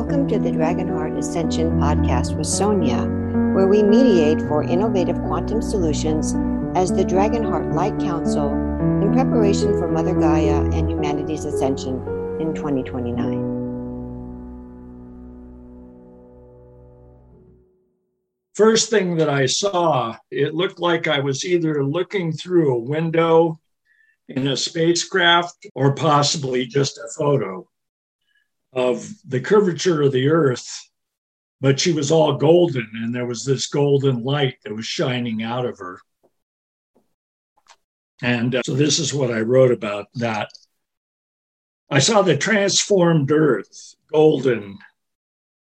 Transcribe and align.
Welcome 0.00 0.28
to 0.28 0.38
the 0.38 0.50
Dragonheart 0.50 1.18
Ascension 1.18 1.72
podcast 1.72 2.34
with 2.34 2.46
Sonia, 2.46 3.02
where 3.54 3.66
we 3.66 3.82
mediate 3.82 4.40
for 4.40 4.62
innovative 4.62 5.16
quantum 5.16 5.60
solutions 5.60 6.34
as 6.74 6.90
the 6.90 7.04
Dragonheart 7.04 7.74
Light 7.74 7.98
Council 7.98 8.48
in 9.02 9.12
preparation 9.12 9.78
for 9.78 9.88
Mother 9.88 10.14
Gaia 10.14 10.62
and 10.70 10.90
humanity's 10.90 11.44
ascension 11.44 11.96
in 12.40 12.54
2029. 12.54 13.44
First 18.54 18.88
thing 18.88 19.18
that 19.18 19.28
I 19.28 19.44
saw, 19.44 20.16
it 20.30 20.54
looked 20.54 20.80
like 20.80 21.08
I 21.08 21.20
was 21.20 21.44
either 21.44 21.84
looking 21.84 22.32
through 22.32 22.74
a 22.74 22.78
window 22.78 23.60
in 24.30 24.46
a 24.46 24.56
spacecraft 24.56 25.66
or 25.74 25.94
possibly 25.94 26.64
just 26.64 26.96
a 26.96 27.08
photo 27.18 27.68
of 28.72 29.08
the 29.26 29.40
curvature 29.40 30.02
of 30.02 30.12
the 30.12 30.28
earth, 30.28 30.90
but 31.60 31.80
she 31.80 31.92
was 31.92 32.10
all 32.10 32.36
golden 32.36 32.88
and 32.94 33.14
there 33.14 33.26
was 33.26 33.44
this 33.44 33.66
golden 33.66 34.22
light 34.22 34.56
that 34.64 34.74
was 34.74 34.86
shining 34.86 35.42
out 35.42 35.66
of 35.66 35.78
her. 35.78 36.00
And 38.22 38.54
uh, 38.54 38.62
so 38.64 38.74
this 38.74 38.98
is 38.98 39.14
what 39.14 39.30
I 39.30 39.40
wrote 39.40 39.72
about 39.72 40.06
that. 40.14 40.50
I 41.90 41.98
saw 41.98 42.22
the 42.22 42.36
transformed 42.36 43.32
earth, 43.32 43.96
golden. 44.12 44.78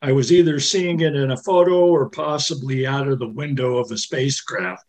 I 0.01 0.11
was 0.11 0.31
either 0.31 0.59
seeing 0.59 1.01
it 1.01 1.15
in 1.15 1.31
a 1.31 1.37
photo 1.37 1.85
or 1.85 2.09
possibly 2.09 2.87
out 2.87 3.07
of 3.07 3.19
the 3.19 3.27
window 3.27 3.77
of 3.77 3.91
a 3.91 3.97
spacecraft. 3.97 4.85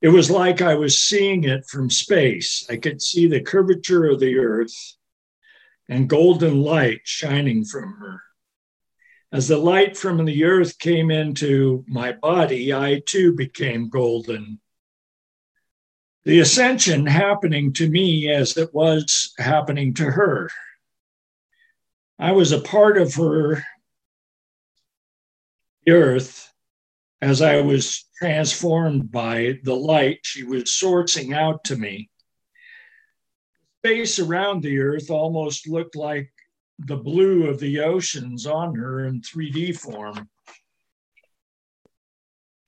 It 0.00 0.08
was 0.08 0.30
like 0.30 0.62
I 0.62 0.74
was 0.74 0.98
seeing 0.98 1.44
it 1.44 1.66
from 1.66 1.90
space. 1.90 2.66
I 2.70 2.76
could 2.76 3.02
see 3.02 3.26
the 3.26 3.40
curvature 3.40 4.06
of 4.06 4.20
the 4.20 4.38
earth 4.38 4.74
and 5.92 6.08
golden 6.08 6.62
light 6.62 7.02
shining 7.04 7.66
from 7.66 7.92
her. 7.98 8.22
As 9.30 9.46
the 9.46 9.58
light 9.58 9.94
from 9.94 10.24
the 10.24 10.44
earth 10.44 10.78
came 10.78 11.10
into 11.10 11.84
my 11.86 12.12
body, 12.12 12.72
I 12.72 13.02
too 13.04 13.34
became 13.34 13.90
golden. 13.90 14.58
The 16.24 16.40
ascension 16.40 17.04
happening 17.04 17.74
to 17.74 17.90
me 17.90 18.30
as 18.30 18.56
it 18.56 18.72
was 18.72 19.34
happening 19.36 19.92
to 19.94 20.04
her. 20.04 20.48
I 22.18 22.32
was 22.32 22.52
a 22.52 22.60
part 22.60 22.96
of 22.96 23.14
her 23.16 23.62
earth 25.86 26.50
as 27.20 27.42
I 27.42 27.60
was 27.60 28.06
transformed 28.16 29.12
by 29.12 29.58
the 29.62 29.76
light 29.76 30.20
she 30.22 30.42
was 30.42 30.64
sourcing 30.64 31.36
out 31.36 31.64
to 31.64 31.76
me 31.76 32.08
space 33.84 34.20
around 34.20 34.62
the 34.62 34.78
Earth 34.78 35.10
almost 35.10 35.66
looked 35.66 35.96
like 35.96 36.30
the 36.78 36.96
blue 36.96 37.48
of 37.48 37.58
the 37.58 37.80
oceans 37.80 38.46
on 38.46 38.76
her 38.76 39.06
in 39.06 39.20
3D 39.20 39.76
form. 39.76 40.28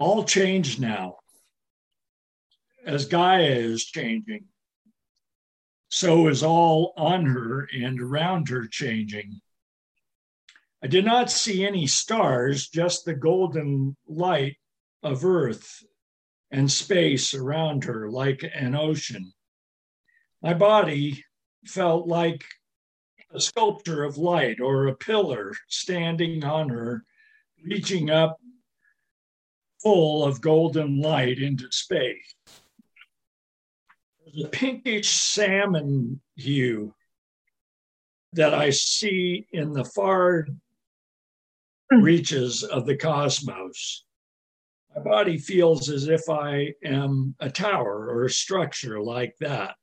All 0.00 0.24
changed 0.24 0.80
now 0.80 1.18
as 2.84 3.04
Gaia 3.04 3.44
is 3.44 3.84
changing. 3.84 4.46
So 5.88 6.26
is 6.26 6.42
all 6.42 6.92
on 6.96 7.26
her 7.26 7.68
and 7.72 8.00
around 8.00 8.48
her 8.48 8.66
changing. 8.66 9.40
I 10.82 10.88
did 10.88 11.04
not 11.04 11.30
see 11.30 11.64
any 11.64 11.86
stars, 11.86 12.68
just 12.68 13.04
the 13.04 13.14
golden 13.14 13.96
light 14.08 14.56
of 15.04 15.24
Earth 15.24 15.80
and 16.50 16.68
space 16.68 17.34
around 17.34 17.84
her 17.84 18.10
like 18.10 18.44
an 18.52 18.74
ocean. 18.74 19.32
My 20.44 20.52
body 20.52 21.24
felt 21.64 22.06
like 22.06 22.44
a 23.32 23.40
sculpture 23.40 24.04
of 24.04 24.18
light 24.18 24.60
or 24.60 24.88
a 24.88 24.94
pillar 24.94 25.54
standing 25.68 26.44
on 26.44 26.68
her, 26.68 27.02
reaching 27.64 28.10
up 28.10 28.36
full 29.82 30.22
of 30.22 30.42
golden 30.42 31.00
light 31.00 31.38
into 31.38 31.72
space. 31.72 32.34
There's 34.20 34.44
a 34.44 34.50
pinkish 34.50 35.08
salmon 35.08 36.20
hue 36.36 36.94
that 38.34 38.52
I 38.52 38.68
see 38.68 39.46
in 39.50 39.72
the 39.72 39.86
far 39.86 40.46
reaches 41.90 42.62
of 42.62 42.84
the 42.84 42.98
cosmos. 42.98 44.04
My 44.94 45.00
body 45.00 45.38
feels 45.38 45.88
as 45.88 46.08
if 46.08 46.28
I 46.28 46.74
am 46.84 47.34
a 47.40 47.48
tower 47.48 48.10
or 48.10 48.26
a 48.26 48.30
structure 48.30 49.00
like 49.00 49.36
that. 49.40 49.76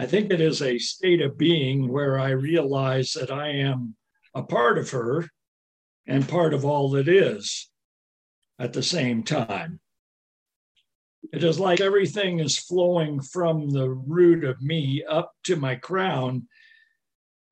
I 0.00 0.06
think 0.06 0.30
it 0.30 0.40
is 0.40 0.62
a 0.62 0.78
state 0.78 1.20
of 1.20 1.36
being 1.36 1.86
where 1.86 2.18
I 2.18 2.30
realize 2.30 3.12
that 3.12 3.30
I 3.30 3.48
am 3.48 3.96
a 4.34 4.42
part 4.42 4.78
of 4.78 4.88
her 4.92 5.28
and 6.06 6.26
part 6.26 6.54
of 6.54 6.64
all 6.64 6.88
that 6.92 7.06
is 7.06 7.68
at 8.58 8.72
the 8.72 8.82
same 8.82 9.22
time. 9.24 9.78
It 11.34 11.44
is 11.44 11.60
like 11.60 11.82
everything 11.82 12.40
is 12.40 12.56
flowing 12.56 13.20
from 13.20 13.68
the 13.68 13.90
root 13.90 14.42
of 14.42 14.62
me 14.62 15.04
up 15.06 15.32
to 15.44 15.56
my 15.56 15.74
crown 15.74 16.48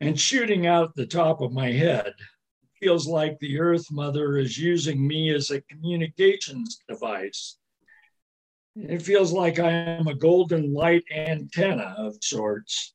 and 0.00 0.18
shooting 0.18 0.66
out 0.66 0.94
the 0.94 1.06
top 1.06 1.42
of 1.42 1.52
my 1.52 1.70
head. 1.70 2.06
It 2.06 2.70
feels 2.80 3.06
like 3.06 3.38
the 3.40 3.60
Earth 3.60 3.92
Mother 3.92 4.38
is 4.38 4.56
using 4.56 5.06
me 5.06 5.34
as 5.34 5.50
a 5.50 5.60
communications 5.60 6.78
device 6.88 7.58
it 8.80 9.02
feels 9.02 9.32
like 9.32 9.58
I 9.58 9.70
am 9.70 10.06
a 10.06 10.14
golden 10.14 10.72
light 10.72 11.04
antenna 11.14 11.94
of 11.98 12.16
sorts. 12.22 12.94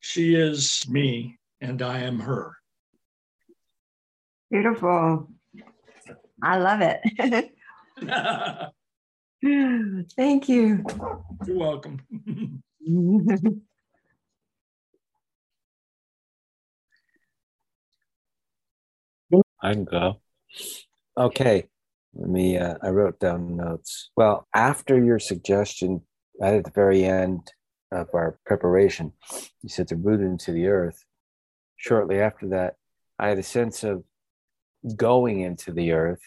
She 0.00 0.34
is 0.34 0.86
me, 0.88 1.38
and 1.60 1.80
I 1.82 2.00
am 2.00 2.20
her. 2.20 2.56
Beautiful. 4.50 5.30
I 6.42 6.58
love 6.58 6.80
it. 6.82 7.00
Thank 10.16 10.48
you. 10.48 10.84
You're 11.46 11.56
welcome. 11.56 12.00
I 19.62 19.72
can 19.72 19.84
go. 19.84 20.20
Okay. 21.16 21.66
Let 22.14 22.28
me, 22.28 22.58
uh, 22.58 22.74
I 22.82 22.88
wrote 22.88 23.20
down 23.20 23.56
notes. 23.56 24.10
Well, 24.16 24.48
after 24.54 25.02
your 25.02 25.18
suggestion, 25.18 26.02
right 26.40 26.54
at 26.54 26.64
the 26.64 26.70
very 26.70 27.04
end 27.04 27.52
of 27.92 28.08
our 28.14 28.38
preparation, 28.44 29.12
you 29.62 29.68
said 29.68 29.88
to 29.88 29.96
root 29.96 30.20
into 30.20 30.52
the 30.52 30.66
earth. 30.66 31.04
Shortly 31.76 32.20
after 32.20 32.48
that, 32.48 32.74
I 33.18 33.28
had 33.28 33.38
a 33.38 33.42
sense 33.42 33.84
of 33.84 34.04
going 34.96 35.40
into 35.40 35.72
the 35.72 35.92
earth. 35.92 36.22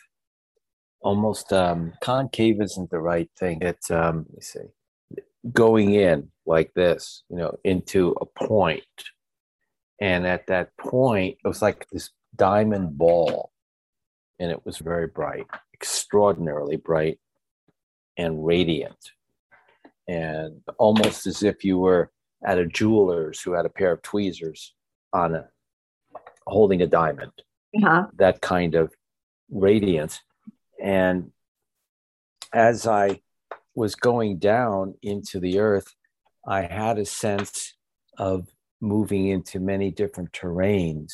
Almost 1.01 1.51
um, 1.51 1.93
concave 2.01 2.61
isn't 2.61 2.89
the 2.89 2.99
right 2.99 3.29
thing. 3.37 3.61
It's, 3.61 3.91
um, 3.91 4.25
let 4.29 4.35
me 4.35 4.41
see, 4.41 5.11
going 5.51 5.93
in 5.93 6.31
like 6.45 6.73
this, 6.73 7.23
you 7.29 7.37
know, 7.37 7.57
into 7.63 8.15
a 8.21 8.25
point. 8.25 8.83
And 9.99 10.25
at 10.25 10.47
that 10.47 10.75
point, 10.77 11.37
it 11.43 11.47
was 11.47 11.61
like 11.61 11.87
this 11.91 12.09
diamond 12.35 12.97
ball, 12.97 13.51
and 14.39 14.49
it 14.49 14.65
was 14.65 14.77
very 14.77 15.07
bright 15.07 15.45
extraordinarily 15.83 16.77
bright 16.77 17.19
and 18.17 18.45
radiant, 18.45 19.11
and 20.07 20.61
almost 20.77 21.27
as 21.27 21.43
if 21.43 21.65
you 21.65 21.77
were 21.77 22.09
at 22.45 22.57
a 22.57 22.65
jeweler's 22.65 23.41
who 23.41 23.51
had 23.51 23.65
a 23.65 23.69
pair 23.69 23.91
of 23.91 24.01
tweezers 24.01 24.73
on 25.11 25.35
a 25.35 25.45
holding 26.47 26.81
a 26.81 26.87
diamond. 26.87 27.33
Uh-huh. 27.75 28.07
That 28.15 28.39
kind 28.39 28.75
of 28.75 28.93
radiance. 29.51 30.21
And 30.81 31.31
as 32.53 32.87
I 32.87 33.19
was 33.75 33.95
going 33.95 34.37
down 34.37 34.95
into 35.01 35.41
the 35.41 35.59
earth, 35.59 35.93
I 36.47 36.61
had 36.61 36.97
a 36.97 37.05
sense 37.05 37.73
of 38.17 38.47
moving 38.79 39.27
into 39.27 39.59
many 39.59 39.91
different 39.91 40.31
terrains 40.31 41.11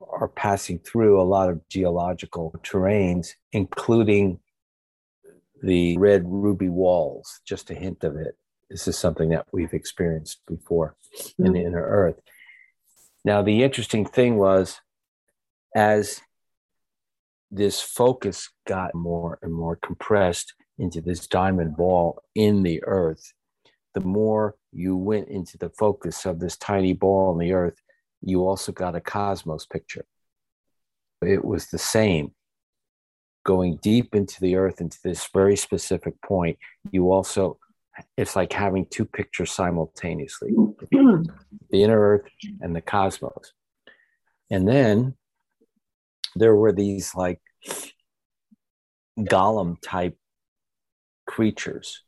are 0.00 0.28
passing 0.28 0.78
through 0.78 1.20
a 1.20 1.24
lot 1.24 1.48
of 1.48 1.66
geological 1.68 2.54
terrains, 2.62 3.28
including 3.52 4.40
the 5.62 5.96
red 5.98 6.22
ruby 6.26 6.68
walls, 6.68 7.40
just 7.44 7.70
a 7.70 7.74
hint 7.74 8.04
of 8.04 8.16
it. 8.16 8.36
This 8.70 8.88
is 8.88 8.98
something 8.98 9.30
that 9.30 9.46
we've 9.52 9.72
experienced 9.72 10.40
before 10.46 10.96
mm-hmm. 11.16 11.46
in 11.46 11.52
the 11.52 11.64
inner 11.64 11.82
earth. 11.82 12.20
Now, 13.24 13.42
the 13.42 13.62
interesting 13.62 14.04
thing 14.04 14.36
was 14.36 14.80
as 15.74 16.20
this 17.50 17.80
focus 17.80 18.50
got 18.66 18.94
more 18.94 19.38
and 19.42 19.52
more 19.52 19.76
compressed 19.76 20.54
into 20.78 21.00
this 21.00 21.26
diamond 21.26 21.76
ball 21.76 22.22
in 22.34 22.62
the 22.62 22.82
earth, 22.84 23.32
the 23.94 24.00
more 24.00 24.56
you 24.72 24.96
went 24.96 25.28
into 25.28 25.56
the 25.56 25.70
focus 25.70 26.26
of 26.26 26.38
this 26.38 26.56
tiny 26.56 26.92
ball 26.92 27.32
in 27.32 27.38
the 27.38 27.52
earth, 27.52 27.80
you 28.22 28.46
also 28.46 28.72
got 28.72 28.94
a 28.94 29.00
cosmos 29.00 29.66
picture. 29.66 30.04
It 31.22 31.44
was 31.44 31.66
the 31.66 31.78
same. 31.78 32.32
Going 33.44 33.76
deep 33.76 34.14
into 34.14 34.40
the 34.40 34.56
earth, 34.56 34.80
into 34.80 34.98
this 35.04 35.28
very 35.32 35.56
specific 35.56 36.20
point, 36.20 36.58
you 36.90 37.12
also, 37.12 37.58
it's 38.16 38.34
like 38.34 38.52
having 38.52 38.86
two 38.86 39.04
pictures 39.04 39.52
simultaneously 39.52 40.50
the 40.90 41.28
inner 41.70 41.98
earth 41.98 42.28
and 42.60 42.74
the 42.74 42.80
cosmos. 42.80 43.52
And 44.50 44.68
then 44.68 45.14
there 46.34 46.54
were 46.54 46.72
these 46.72 47.14
like 47.14 47.40
golem 49.18 49.76
type 49.80 50.16
creatures, 51.26 52.02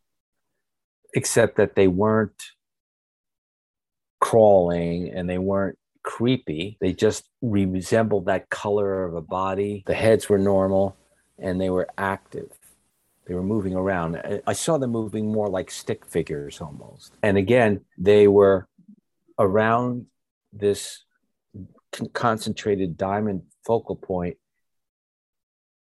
except 1.15 1.57
that 1.57 1.75
they 1.75 1.89
weren't 1.89 2.43
crawling 4.21 5.11
and 5.11 5.29
they 5.29 5.39
weren't 5.39 5.79
creepy. 6.09 6.79
They 6.81 6.95
just 6.95 7.29
resembled 7.43 8.25
that 8.27 8.49
color 8.49 9.05
of 9.05 9.15
a 9.15 9.21
body. 9.21 9.85
The 9.87 9.95
heads 9.95 10.27
were 10.27 10.39
normal 10.39 10.97
and 11.39 11.61
they 11.61 11.69
were 11.69 11.87
active. 11.99 12.51
They 13.27 13.35
were 13.35 13.43
moving 13.43 13.75
around. 13.75 14.41
I 14.47 14.55
saw 14.55 14.79
them 14.79 14.91
moving 14.91 15.31
more 15.31 15.49
like 15.49 15.71
stick 15.71 16.07
figures 16.07 16.63
almost. 16.63 17.13
And 17.23 17.37
again, 17.37 17.83
they 17.99 18.27
were 18.27 18.67
around 19.39 20.07
this 20.51 21.05
concentrated 22.15 22.97
diamond 22.97 23.43
focal 23.67 23.95
point 23.95 24.39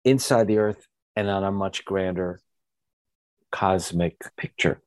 inside 0.05 0.47
the 0.47 0.59
earth 0.59 0.87
and 1.17 1.31
on 1.31 1.43
a 1.43 1.50
much 1.50 1.87
grander 1.87 2.38
cosmic 3.50 4.17
picture. 4.37 4.82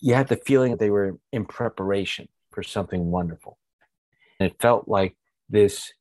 You 0.00 0.14
had 0.14 0.28
the 0.28 0.36
feeling 0.36 0.72
that 0.72 0.80
they 0.80 0.90
were 0.90 1.18
in 1.32 1.46
preparation 1.46 2.28
for 2.52 2.62
something 2.62 3.10
wonderful. 3.10 3.56
And 4.40 4.50
it 4.50 4.56
felt 4.58 4.88
like 4.88 5.16
this 5.50 5.92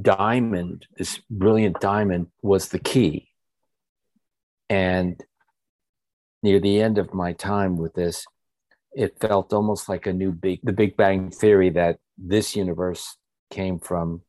diamond, 0.00 0.86
this 0.98 1.20
brilliant 1.30 1.80
diamond, 1.80 2.26
was 2.42 2.68
the 2.68 2.80
key. 2.80 3.28
And 4.68 5.20
near 6.42 6.58
the 6.58 6.80
end 6.80 6.98
of 6.98 7.14
my 7.14 7.32
time 7.32 7.76
with 7.76 7.94
this, 7.94 8.26
it 8.92 9.18
felt 9.20 9.52
almost 9.52 9.88
like 9.88 10.06
a 10.06 10.12
new 10.12 10.32
big, 10.32 10.58
the 10.64 10.72
Big 10.72 10.96
Bang 10.96 11.30
Theory 11.30 11.70
that 11.70 11.98
this 12.18 12.56
universe 12.56 13.16
came 13.50 13.78
from 13.78 14.22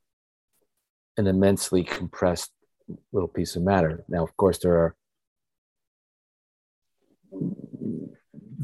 an 1.17 1.25
immensely 1.25 1.83
compressed 1.83 2.51
little 3.11 3.27
piece 3.27 3.55
of 3.55 3.63
matter. 3.63 4.03
Now, 4.07 4.23
of 4.23 4.37
course, 4.37 4.59
there 4.59 4.73
are 4.73 4.95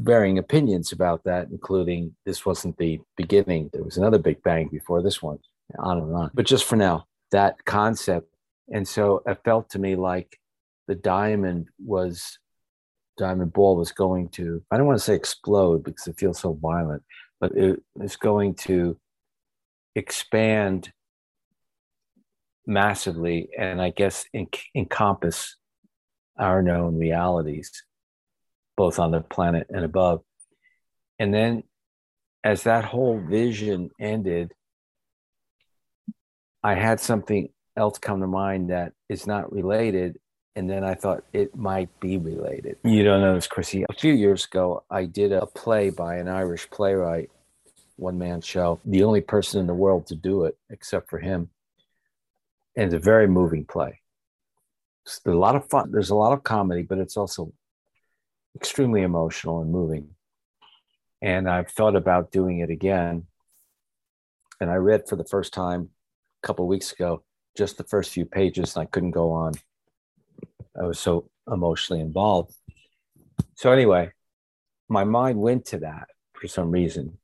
varying 0.02 0.38
opinions 0.38 0.92
about 0.92 1.24
that, 1.24 1.48
including 1.50 2.14
this 2.26 2.44
wasn't 2.44 2.76
the 2.76 3.00
beginning. 3.16 3.70
There 3.72 3.84
was 3.84 3.96
another 3.96 4.18
Big 4.18 4.42
Bang 4.42 4.68
before 4.68 5.02
this 5.02 5.22
one, 5.22 5.38
on 5.78 5.98
and 5.98 6.14
on. 6.14 6.30
But 6.34 6.46
just 6.46 6.64
for 6.64 6.76
now, 6.76 7.06
that 7.30 7.64
concept. 7.64 8.28
And 8.72 8.86
so 8.86 9.22
it 9.26 9.40
felt 9.44 9.70
to 9.70 9.78
me 9.78 9.96
like 9.96 10.38
the 10.88 10.94
diamond 10.94 11.68
was, 11.84 12.38
diamond 13.18 13.52
ball 13.52 13.76
was 13.76 13.92
going 13.92 14.28
to, 14.30 14.62
I 14.70 14.76
don't 14.76 14.86
want 14.86 14.98
to 14.98 15.04
say 15.04 15.14
explode 15.14 15.84
because 15.84 16.06
it 16.06 16.18
feels 16.18 16.40
so 16.40 16.54
violent, 16.54 17.02
but 17.40 17.52
it 17.56 17.82
was 17.94 18.16
going 18.16 18.54
to 18.54 18.96
expand 19.94 20.92
massively 22.66 23.50
and 23.58 23.80
I 23.80 23.90
guess 23.90 24.24
encompass 24.74 25.56
our 26.38 26.62
known 26.62 26.98
realities 26.98 27.70
both 28.76 28.98
on 28.98 29.10
the 29.10 29.20
planet 29.20 29.66
and 29.70 29.84
above. 29.84 30.22
And 31.18 31.32
then 31.32 31.62
as 32.44 32.64
that 32.64 32.84
whole 32.84 33.20
vision 33.20 33.90
ended, 34.00 34.52
I 36.62 36.74
had 36.74 37.00
something 37.00 37.48
else 37.76 37.98
come 37.98 38.20
to 38.20 38.26
mind 38.26 38.70
that 38.70 38.92
is 39.08 39.26
not 39.26 39.52
related. 39.52 40.18
And 40.54 40.68
then 40.68 40.84
I 40.84 40.94
thought 40.94 41.24
it 41.32 41.56
might 41.56 41.88
be 41.98 42.18
related. 42.18 42.76
You 42.84 43.04
don't 43.04 43.22
know 43.22 43.34
this, 43.34 43.46
Chrissy. 43.46 43.84
A 43.88 43.94
few 43.94 44.12
years 44.12 44.44
ago, 44.44 44.84
I 44.90 45.06
did 45.06 45.32
a 45.32 45.46
play 45.46 45.88
by 45.88 46.16
an 46.16 46.28
Irish 46.28 46.68
playwright, 46.68 47.30
one 47.96 48.18
man 48.18 48.42
show, 48.42 48.78
the 48.84 49.02
only 49.02 49.22
person 49.22 49.60
in 49.60 49.66
the 49.66 49.74
world 49.74 50.06
to 50.08 50.14
do 50.14 50.44
it 50.44 50.58
except 50.68 51.08
for 51.08 51.18
him. 51.18 51.48
And 52.76 52.86
it's 52.86 52.94
a 52.94 52.98
very 52.98 53.28
moving 53.28 53.64
play. 53.64 54.00
It's 55.06 55.20
a 55.24 55.30
lot 55.30 55.56
of 55.56 55.68
fun. 55.68 55.90
There's 55.90 56.10
a 56.10 56.14
lot 56.14 56.32
of 56.32 56.42
comedy, 56.42 56.82
but 56.82 56.98
it's 56.98 57.16
also 57.16 57.52
extremely 58.56 59.02
emotional 59.02 59.60
and 59.60 59.70
moving. 59.70 60.10
And 61.20 61.48
I've 61.48 61.70
thought 61.70 61.96
about 61.96 62.32
doing 62.32 62.58
it 62.58 62.70
again. 62.70 63.24
And 64.60 64.70
I 64.70 64.74
read 64.74 65.08
for 65.08 65.16
the 65.16 65.24
first 65.24 65.52
time 65.52 65.90
a 66.42 66.46
couple 66.46 66.66
weeks 66.66 66.92
ago 66.92 67.22
just 67.56 67.76
the 67.76 67.84
first 67.84 68.12
few 68.12 68.24
pages, 68.24 68.74
and 68.74 68.82
I 68.82 68.86
couldn't 68.86 69.10
go 69.10 69.32
on. 69.32 69.52
I 70.80 70.84
was 70.84 70.98
so 70.98 71.28
emotionally 71.50 72.00
involved. 72.00 72.54
So, 73.56 73.72
anyway, 73.72 74.12
my 74.88 75.04
mind 75.04 75.38
went 75.38 75.66
to 75.66 75.78
that 75.78 76.08
for 76.34 76.48
some 76.48 76.70
reason. 76.70 77.18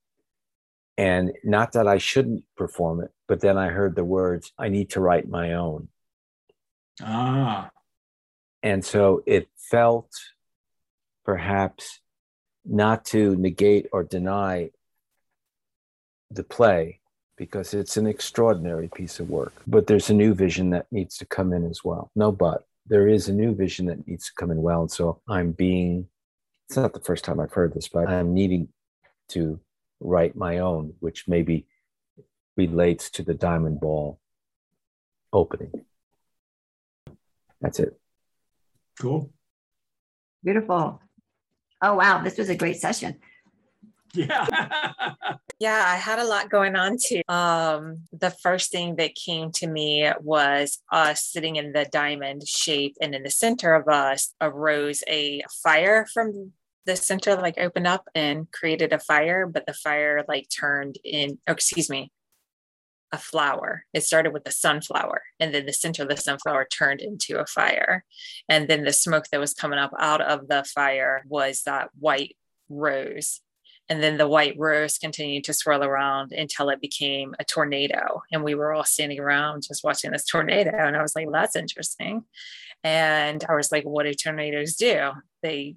And 0.97 1.33
not 1.45 1.73
that 1.73 1.87
I 1.87 1.99
shouldn't 1.99 2.45
perform 2.57 3.01
it, 3.01 3.11
but 3.27 3.41
then 3.41 3.57
I 3.57 3.69
heard 3.69 3.95
the 3.95 4.05
words, 4.05 4.53
I 4.59 4.69
need 4.69 4.91
to 4.91 5.01
write 5.01 5.29
my 5.29 5.55
own. 5.55 5.89
Ah. 7.01 7.71
And 8.63 8.85
so 8.85 9.23
it 9.25 9.49
felt 9.57 10.11
perhaps 11.29 12.01
not 12.65 13.05
to 13.05 13.37
negate 13.37 13.87
or 13.93 14.03
deny 14.03 14.71
the 16.31 16.43
play 16.43 17.01
because 17.37 17.75
it's 17.75 17.99
an 17.99 18.07
extraordinary 18.07 18.89
piece 18.89 19.21
of 19.21 19.29
work. 19.29 19.53
But 19.67 19.87
there's 19.87 20.09
a 20.09 20.15
new 20.15 20.33
vision 20.33 20.71
that 20.71 20.87
needs 20.91 21.19
to 21.19 21.27
come 21.27 21.53
in 21.53 21.67
as 21.67 21.85
well. 21.85 22.11
No, 22.17 22.33
but 22.33 22.67
there 22.87 23.07
is 23.07 23.29
a 23.29 23.35
new 23.35 23.55
vision 23.55 23.85
that 23.87 24.07
needs 24.09 24.27
to 24.29 24.35
come 24.39 24.51
in 24.51 24.63
well. 24.63 24.81
And 24.81 24.91
so 24.91 25.21
I'm 25.29 25.53
being, 25.53 26.09
it's 26.67 26.79
not 26.79 26.95
the 26.95 27.01
first 27.01 27.27
time 27.27 27.41
I've 27.41 27.53
heard 27.53 27.75
this, 27.75 27.89
but 27.89 28.09
I'm 28.09 28.33
needing 28.33 28.69
to 29.35 29.61
write 30.01 30.35
my 30.35 30.61
own, 30.61 30.95
which 31.01 31.29
maybe 31.29 31.67
relates 32.57 33.11
to 33.11 33.23
the 33.23 33.35
diamond 33.35 33.81
ball 33.81 34.19
opening. 35.31 35.73
That's 37.61 37.81
it. 37.81 38.01
Cool. 38.99 39.31
Beautiful. 40.43 41.03
Oh, 41.81 41.95
wow. 41.95 42.23
This 42.23 42.39
was 42.39 42.49
a 42.49 42.57
great 42.57 42.77
session. 42.77 43.17
Yeah. 44.15 44.47
yeah, 45.59 45.85
I 45.87 45.97
had 45.97 46.19
a 46.19 46.25
lot 46.25 46.51
going 46.51 46.77
on 46.77 46.97
too. 47.03 47.23
Um, 47.29 48.05
the 48.13 48.31
first 48.31 48.71
thing 48.71 48.97
that 48.97 49.15
came 49.15 49.53
to 49.53 49.67
me 49.67 50.11
was 50.21 50.79
us 50.91 51.25
sitting 51.25 51.57
in 51.57 51.73
the 51.73 51.87
diamond 51.91 52.47
shape, 52.47 52.97
and 53.01 53.15
in 53.15 53.23
the 53.23 53.31
center 53.31 53.75
of 53.75 53.89
us 53.89 54.35
arose 54.41 55.03
a 55.09 55.43
fire 55.63 56.07
from 56.13 56.53
the 56.87 56.97
center, 56.97 57.37
like 57.37 57.59
opened 57.59 57.87
up 57.87 58.09
and 58.15 58.51
created 58.51 58.93
a 58.93 58.99
fire, 58.99 59.47
but 59.47 59.67
the 59.67 59.75
fire 59.75 60.25
like 60.27 60.49
turned 60.49 60.97
in, 61.05 61.39
oh, 61.47 61.53
excuse 61.53 61.91
me, 61.91 62.11
a 63.12 63.19
flower. 63.19 63.84
It 63.94 64.05
started 64.05 64.32
with 64.32 64.46
a 64.46 64.53
sunflower, 64.53 65.22
and 65.41 65.55
then 65.55 65.67
the 65.67 65.72
center 65.72 66.03
of 66.03 66.08
the 66.08 66.17
sunflower 66.17 66.69
turned 66.72 67.00
into 67.00 67.38
a 67.38 67.46
fire. 67.46 68.05
And 68.48 68.69
then 68.69 68.84
the 68.84 68.93
smoke 68.93 69.27
that 69.31 69.41
was 69.41 69.55
coming 69.55 69.79
up 69.79 69.93
out 69.98 70.20
of 70.20 70.48
the 70.48 70.65
fire 70.65 71.22
was 71.29 71.62
that 71.62 71.91
white 71.98 72.36
rose. 72.69 73.41
And 73.91 74.03
then 74.03 74.19
the 74.19 74.29
white 74.29 74.55
rose 74.58 74.98
continued 74.98 75.44
to 75.44 75.55
swirl 75.55 75.82
around 75.82 76.32
until 76.32 76.69
it 76.69 76.81
became 76.81 77.34
a 77.38 77.44
tornado. 77.44 78.22
And 78.31 78.44
we 78.44 78.55
were 78.55 78.74
all 78.74 78.84
standing 78.84 79.19
around 79.19 79.62
just 79.67 79.82
watching 79.82 80.10
this 80.10 80.27
tornado. 80.27 80.77
And 80.77 80.94
I 80.94 81.00
was 81.00 81.17
like, 81.17 81.24
well, 81.24 81.41
that's 81.41 81.56
interesting. 81.56 82.24
And 82.84 83.44
I 83.48 83.55
was 83.55 83.72
like, 83.72 83.84
what 83.84 84.05
do 84.05 84.12
tornadoes 84.12 84.77
do? 84.77 85.12
They 85.43 85.77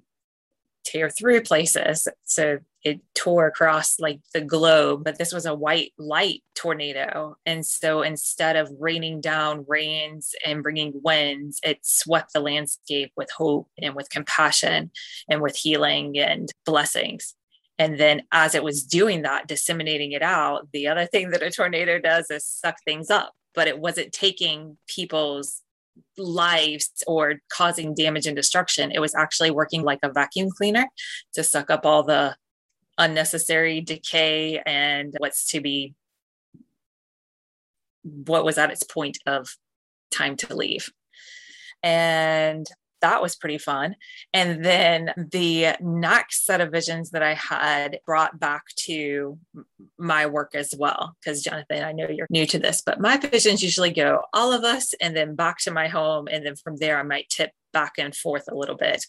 tear 0.84 1.10
through 1.10 1.42
places. 1.42 2.08
So 2.24 2.58
it 2.84 3.00
tore 3.14 3.46
across 3.46 4.00
like 4.00 4.20
the 4.34 4.40
globe, 4.40 5.04
but 5.04 5.18
this 5.18 5.32
was 5.32 5.46
a 5.46 5.54
white 5.54 5.92
light 5.98 6.42
tornado. 6.54 7.36
And 7.46 7.64
so 7.64 8.02
instead 8.02 8.56
of 8.56 8.72
raining 8.78 9.20
down 9.20 9.64
rains 9.68 10.34
and 10.44 10.62
bringing 10.62 10.92
winds, 11.02 11.60
it 11.62 11.78
swept 11.82 12.32
the 12.32 12.40
landscape 12.40 13.12
with 13.16 13.30
hope 13.30 13.68
and 13.80 13.94
with 13.94 14.10
compassion 14.10 14.90
and 15.28 15.40
with 15.40 15.56
healing 15.56 16.18
and 16.18 16.50
blessings. 16.66 17.34
And 17.78 17.98
then 17.98 18.22
as 18.32 18.54
it 18.54 18.64
was 18.64 18.84
doing 18.84 19.22
that, 19.22 19.48
disseminating 19.48 20.12
it 20.12 20.22
out, 20.22 20.68
the 20.72 20.88
other 20.88 21.06
thing 21.06 21.30
that 21.30 21.42
a 21.42 21.50
tornado 21.50 21.98
does 21.98 22.30
is 22.30 22.44
suck 22.44 22.76
things 22.84 23.10
up, 23.10 23.32
but 23.54 23.68
it 23.68 23.78
wasn't 23.78 24.12
taking 24.12 24.76
people's 24.88 25.62
lives 26.16 26.90
or 27.06 27.34
causing 27.50 27.94
damage 27.94 28.26
and 28.26 28.36
destruction. 28.36 28.90
It 28.92 29.00
was 29.00 29.14
actually 29.14 29.50
working 29.50 29.82
like 29.82 30.00
a 30.02 30.12
vacuum 30.12 30.48
cleaner 30.50 30.86
to 31.34 31.42
suck 31.42 31.70
up 31.70 31.86
all 31.86 32.02
the 32.02 32.36
unnecessary 32.98 33.80
decay 33.80 34.62
and 34.66 35.14
what's 35.18 35.50
to 35.50 35.60
be 35.60 35.94
what 38.02 38.44
was 38.44 38.58
at 38.58 38.70
its 38.70 38.82
point 38.82 39.18
of 39.26 39.56
time 40.10 40.36
to 40.36 40.54
leave. 40.54 40.90
And 41.82 42.66
that 43.02 43.20
was 43.20 43.36
pretty 43.36 43.58
fun. 43.58 43.96
And 44.32 44.64
then 44.64 45.12
the 45.16 45.76
next 45.80 46.46
set 46.46 46.60
of 46.60 46.72
visions 46.72 47.10
that 47.10 47.22
I 47.22 47.34
had 47.34 48.00
brought 48.06 48.40
back 48.40 48.62
to 48.86 49.38
my 49.98 50.26
work 50.26 50.54
as 50.54 50.74
well. 50.76 51.14
Because, 51.20 51.42
Jonathan, 51.42 51.84
I 51.84 51.92
know 51.92 52.08
you're 52.08 52.26
new 52.30 52.46
to 52.46 52.58
this, 52.58 52.80
but 52.80 53.00
my 53.00 53.18
visions 53.18 53.62
usually 53.62 53.92
go 53.92 54.22
all 54.32 54.52
of 54.52 54.64
us 54.64 54.94
and 55.00 55.14
then 55.14 55.34
back 55.34 55.58
to 55.58 55.70
my 55.70 55.88
home. 55.88 56.28
And 56.30 56.46
then 56.46 56.56
from 56.56 56.76
there, 56.78 56.98
I 56.98 57.02
might 57.02 57.28
tip 57.28 57.50
back 57.72 57.92
and 57.98 58.14
forth 58.14 58.44
a 58.50 58.56
little 58.56 58.76
bit. 58.76 59.04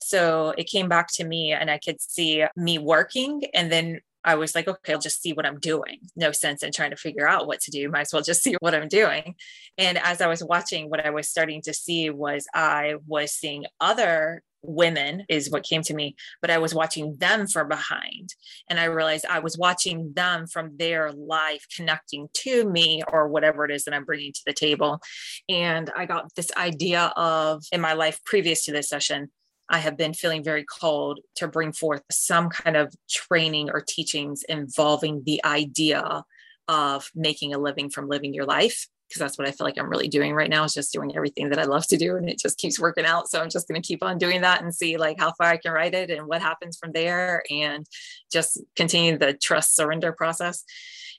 So 0.00 0.54
it 0.56 0.64
came 0.64 0.88
back 0.88 1.08
to 1.14 1.24
me, 1.24 1.52
and 1.52 1.70
I 1.70 1.78
could 1.78 2.00
see 2.00 2.44
me 2.56 2.78
working 2.78 3.44
and 3.54 3.70
then 3.70 4.00
I 4.24 4.36
was 4.36 4.54
like, 4.54 4.68
okay, 4.68 4.92
I'll 4.92 4.98
just 4.98 5.22
see 5.22 5.32
what 5.32 5.46
I'm 5.46 5.58
doing. 5.58 6.00
No 6.16 6.32
sense 6.32 6.62
in 6.62 6.72
trying 6.72 6.90
to 6.90 6.96
figure 6.96 7.28
out 7.28 7.46
what 7.46 7.60
to 7.62 7.70
do. 7.70 7.90
Might 7.90 8.02
as 8.02 8.12
well 8.12 8.22
just 8.22 8.42
see 8.44 8.56
what 8.60 8.74
I'm 8.74 8.88
doing. 8.88 9.34
And 9.78 9.98
as 9.98 10.20
I 10.20 10.26
was 10.26 10.42
watching, 10.42 10.90
what 10.90 11.04
I 11.04 11.10
was 11.10 11.28
starting 11.28 11.62
to 11.62 11.74
see 11.74 12.10
was 12.10 12.46
I 12.54 12.94
was 13.06 13.32
seeing 13.32 13.66
other 13.80 14.42
women 14.66 15.24
is 15.28 15.50
what 15.50 15.62
came 15.62 15.82
to 15.82 15.94
me 15.94 16.16
but 16.40 16.50
i 16.50 16.58
was 16.58 16.74
watching 16.74 17.16
them 17.16 17.46
from 17.46 17.68
behind 17.68 18.34
and 18.68 18.80
i 18.80 18.84
realized 18.84 19.26
i 19.28 19.38
was 19.38 19.58
watching 19.58 20.12
them 20.14 20.46
from 20.46 20.76
their 20.78 21.12
life 21.12 21.66
connecting 21.76 22.28
to 22.32 22.68
me 22.70 23.02
or 23.12 23.28
whatever 23.28 23.64
it 23.64 23.70
is 23.70 23.84
that 23.84 23.94
i'm 23.94 24.04
bringing 24.04 24.32
to 24.32 24.40
the 24.46 24.52
table 24.52 25.00
and 25.48 25.90
i 25.96 26.06
got 26.06 26.34
this 26.34 26.50
idea 26.56 27.12
of 27.16 27.62
in 27.72 27.80
my 27.80 27.92
life 27.92 28.20
previous 28.24 28.64
to 28.64 28.72
this 28.72 28.88
session 28.88 29.30
I 29.74 29.78
have 29.78 29.96
been 29.96 30.14
feeling 30.14 30.44
very 30.44 30.62
called 30.62 31.18
to 31.34 31.48
bring 31.48 31.72
forth 31.72 32.02
some 32.08 32.48
kind 32.48 32.76
of 32.76 32.94
training 33.10 33.70
or 33.70 33.80
teachings 33.80 34.44
involving 34.44 35.24
the 35.26 35.44
idea 35.44 36.22
of 36.68 37.10
making 37.16 37.54
a 37.54 37.58
living 37.58 37.90
from 37.90 38.08
living 38.08 38.32
your 38.32 38.44
life. 38.44 38.86
Because 39.08 39.18
that's 39.18 39.36
what 39.36 39.48
I 39.48 39.50
feel 39.50 39.66
like 39.66 39.76
I'm 39.76 39.90
really 39.90 40.06
doing 40.06 40.32
right 40.32 40.48
now 40.48 40.62
is 40.62 40.74
just 40.74 40.92
doing 40.92 41.16
everything 41.16 41.48
that 41.48 41.58
I 41.58 41.64
love 41.64 41.88
to 41.88 41.96
do. 41.96 42.14
And 42.14 42.28
it 42.30 42.38
just 42.38 42.56
keeps 42.56 42.78
working 42.78 43.04
out. 43.04 43.28
So 43.28 43.40
I'm 43.40 43.50
just 43.50 43.66
going 43.66 43.82
to 43.82 43.86
keep 43.86 44.04
on 44.04 44.16
doing 44.16 44.42
that 44.42 44.62
and 44.62 44.72
see 44.72 44.96
like 44.96 45.18
how 45.18 45.32
far 45.32 45.48
I 45.48 45.56
can 45.56 45.72
write 45.72 45.94
it 45.94 46.08
and 46.08 46.28
what 46.28 46.40
happens 46.40 46.78
from 46.78 46.92
there 46.92 47.42
and 47.50 47.84
just 48.32 48.62
continue 48.76 49.18
the 49.18 49.32
trust 49.34 49.74
surrender 49.74 50.12
process. 50.12 50.62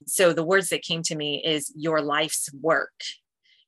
So 0.07 0.31
the 0.31 0.45
words 0.45 0.69
that 0.69 0.81
came 0.81 1.03
to 1.03 1.15
me 1.15 1.43
is 1.45 1.73
your 1.75 2.01
life's 2.01 2.49
work 2.61 2.93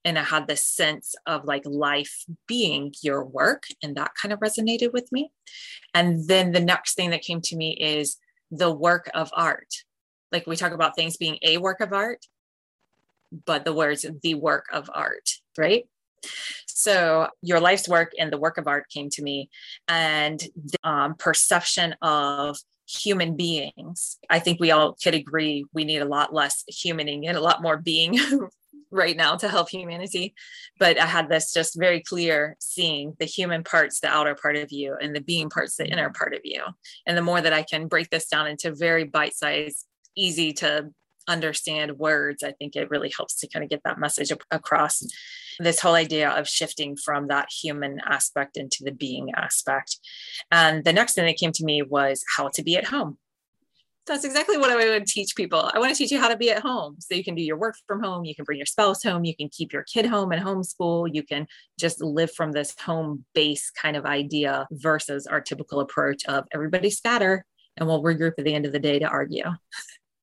and 0.07 0.17
I 0.17 0.23
had 0.23 0.47
this 0.47 0.65
sense 0.65 1.15
of 1.25 1.43
like 1.43 1.63
life 1.65 2.23
being 2.47 2.93
your 3.03 3.25
work, 3.25 3.63
and 3.83 3.97
that 3.97 4.13
kind 4.19 4.31
of 4.31 4.39
resonated 4.39 4.93
with 4.93 5.11
me. 5.11 5.31
And 5.93 6.25
then 6.29 6.53
the 6.53 6.61
next 6.61 6.95
thing 6.95 7.09
that 7.09 7.23
came 7.23 7.41
to 7.41 7.57
me 7.57 7.73
is 7.73 8.15
the 8.49 8.71
work 8.71 9.09
of 9.13 9.29
art. 9.35 9.83
Like 10.31 10.47
we 10.47 10.55
talk 10.55 10.71
about 10.71 10.95
things 10.95 11.17
being 11.17 11.37
a 11.43 11.57
work 11.57 11.81
of 11.81 11.91
art, 11.91 12.25
but 13.45 13.65
the 13.65 13.73
words 13.73 14.05
the 14.23 14.35
work 14.35 14.67
of 14.71 14.89
art, 14.93 15.29
right? 15.57 15.83
So 16.67 17.27
your 17.41 17.59
life's 17.59 17.89
work 17.89 18.13
and 18.17 18.31
the 18.31 18.39
work 18.39 18.57
of 18.57 18.65
art 18.65 18.85
came 18.89 19.09
to 19.09 19.21
me, 19.21 19.49
and 19.89 20.39
the 20.39 20.89
um, 20.89 21.15
perception 21.15 21.95
of 22.01 22.57
human 22.87 23.35
beings. 23.35 24.19
I 24.29 24.39
think 24.39 24.61
we 24.61 24.71
all 24.71 24.95
could 25.03 25.15
agree 25.15 25.65
we 25.73 25.83
need 25.83 26.01
a 26.01 26.05
lot 26.05 26.33
less 26.33 26.63
humaning 26.71 27.27
and 27.27 27.35
a 27.35 27.41
lot 27.41 27.61
more 27.61 27.75
being 27.75 28.17
right 28.91 29.17
now 29.17 29.35
to 29.35 29.47
help 29.47 29.69
humanity. 29.69 30.33
But 30.79 30.99
I 30.99 31.05
had 31.05 31.29
this 31.29 31.53
just 31.53 31.77
very 31.77 32.01
clear 32.01 32.55
seeing 32.59 33.15
the 33.19 33.25
human 33.25 33.63
parts, 33.63 33.99
the 33.99 34.07
outer 34.07 34.35
part 34.35 34.55
of 34.55 34.71
you, 34.71 34.95
and 35.01 35.15
the 35.15 35.21
being 35.21 35.49
parts, 35.49 35.75
the 35.75 35.87
inner 35.87 36.09
part 36.09 36.33
of 36.33 36.41
you. 36.43 36.63
And 37.05 37.17
the 37.17 37.21
more 37.21 37.41
that 37.41 37.53
I 37.53 37.63
can 37.63 37.87
break 37.87 38.09
this 38.09 38.27
down 38.27 38.47
into 38.47 38.73
very 38.73 39.03
bite 39.03 39.35
sized, 39.35 39.85
easy 40.15 40.53
to 40.53 40.89
understand 41.27 41.97
words, 41.97 42.43
I 42.43 42.53
think 42.53 42.75
it 42.75 42.89
really 42.89 43.11
helps 43.15 43.39
to 43.39 43.47
kind 43.47 43.63
of 43.63 43.69
get 43.69 43.81
that 43.83 43.99
message 43.99 44.31
across. 44.51 45.05
This 45.59 45.79
whole 45.79 45.95
idea 45.95 46.29
of 46.29 46.47
shifting 46.47 46.95
from 46.95 47.27
that 47.27 47.49
human 47.51 47.99
aspect 48.05 48.57
into 48.57 48.83
the 48.83 48.91
being 48.91 49.31
aspect. 49.35 49.97
And 50.51 50.83
the 50.83 50.93
next 50.93 51.13
thing 51.13 51.25
that 51.25 51.37
came 51.37 51.51
to 51.53 51.65
me 51.65 51.81
was 51.81 52.23
how 52.35 52.49
to 52.49 52.63
be 52.63 52.77
at 52.77 52.85
home 52.85 53.17
that's 54.07 54.25
exactly 54.25 54.57
what 54.57 54.69
I 54.69 54.75
would 54.75 55.05
teach 55.05 55.35
people. 55.35 55.69
I 55.73 55.79
want 55.79 55.93
to 55.93 55.97
teach 55.97 56.11
you 56.11 56.19
how 56.19 56.29
to 56.29 56.37
be 56.37 56.49
at 56.49 56.61
home 56.61 56.95
so 56.99 57.15
you 57.15 57.23
can 57.23 57.35
do 57.35 57.41
your 57.41 57.57
work 57.57 57.75
from 57.87 58.01
home. 58.01 58.25
You 58.25 58.35
can 58.35 58.45
bring 58.45 58.57
your 58.57 58.65
spouse 58.65 59.03
home. 59.03 59.25
You 59.25 59.35
can 59.35 59.49
keep 59.49 59.73
your 59.73 59.83
kid 59.83 60.05
home 60.05 60.31
and 60.31 60.43
homeschool. 60.43 61.13
You 61.13 61.23
can 61.23 61.47
just 61.79 62.01
live 62.01 62.31
from 62.31 62.51
this 62.51 62.73
home 62.79 63.25
base 63.33 63.69
kind 63.69 63.97
of 63.97 64.05
idea 64.05 64.67
versus 64.71 65.27
our 65.27 65.41
typical 65.41 65.79
approach 65.81 66.25
of 66.25 66.45
everybody 66.53 66.89
scatter 66.89 67.45
and 67.77 67.87
we'll 67.87 68.03
regroup 68.03 68.33
at 68.37 68.45
the 68.45 68.53
end 68.53 68.65
of 68.65 68.71
the 68.71 68.79
day 68.79 68.99
to 68.99 69.05
argue. 69.05 69.43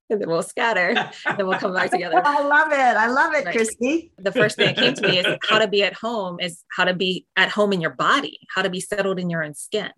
and 0.09 0.21
then 0.21 0.29
we'll 0.29 0.43
scatter, 0.43 0.93
then 1.25 1.47
we'll 1.47 1.57
come 1.57 1.73
back 1.73 1.91
together. 1.91 2.21
I 2.25 2.43
love 2.43 2.71
it. 2.71 2.75
I 2.75 3.07
love 3.07 3.33
it, 3.33 3.45
right. 3.45 3.55
Christy. 3.55 4.11
The 4.17 4.31
first 4.31 4.55
thing 4.55 4.67
that 4.67 4.77
came 4.77 4.93
to 4.93 5.01
me 5.01 5.19
is 5.19 5.37
how 5.47 5.59
to 5.59 5.67
be 5.67 5.83
at 5.83 5.93
home 5.93 6.39
is 6.39 6.63
how 6.75 6.85
to 6.85 6.93
be 6.93 7.25
at 7.35 7.49
home 7.49 7.73
in 7.73 7.81
your 7.81 7.91
body, 7.91 8.39
how 8.53 8.61
to 8.61 8.69
be 8.69 8.79
settled 8.79 9.19
in 9.19 9.29
your 9.29 9.43
own 9.43 9.55
skin. 9.55 9.91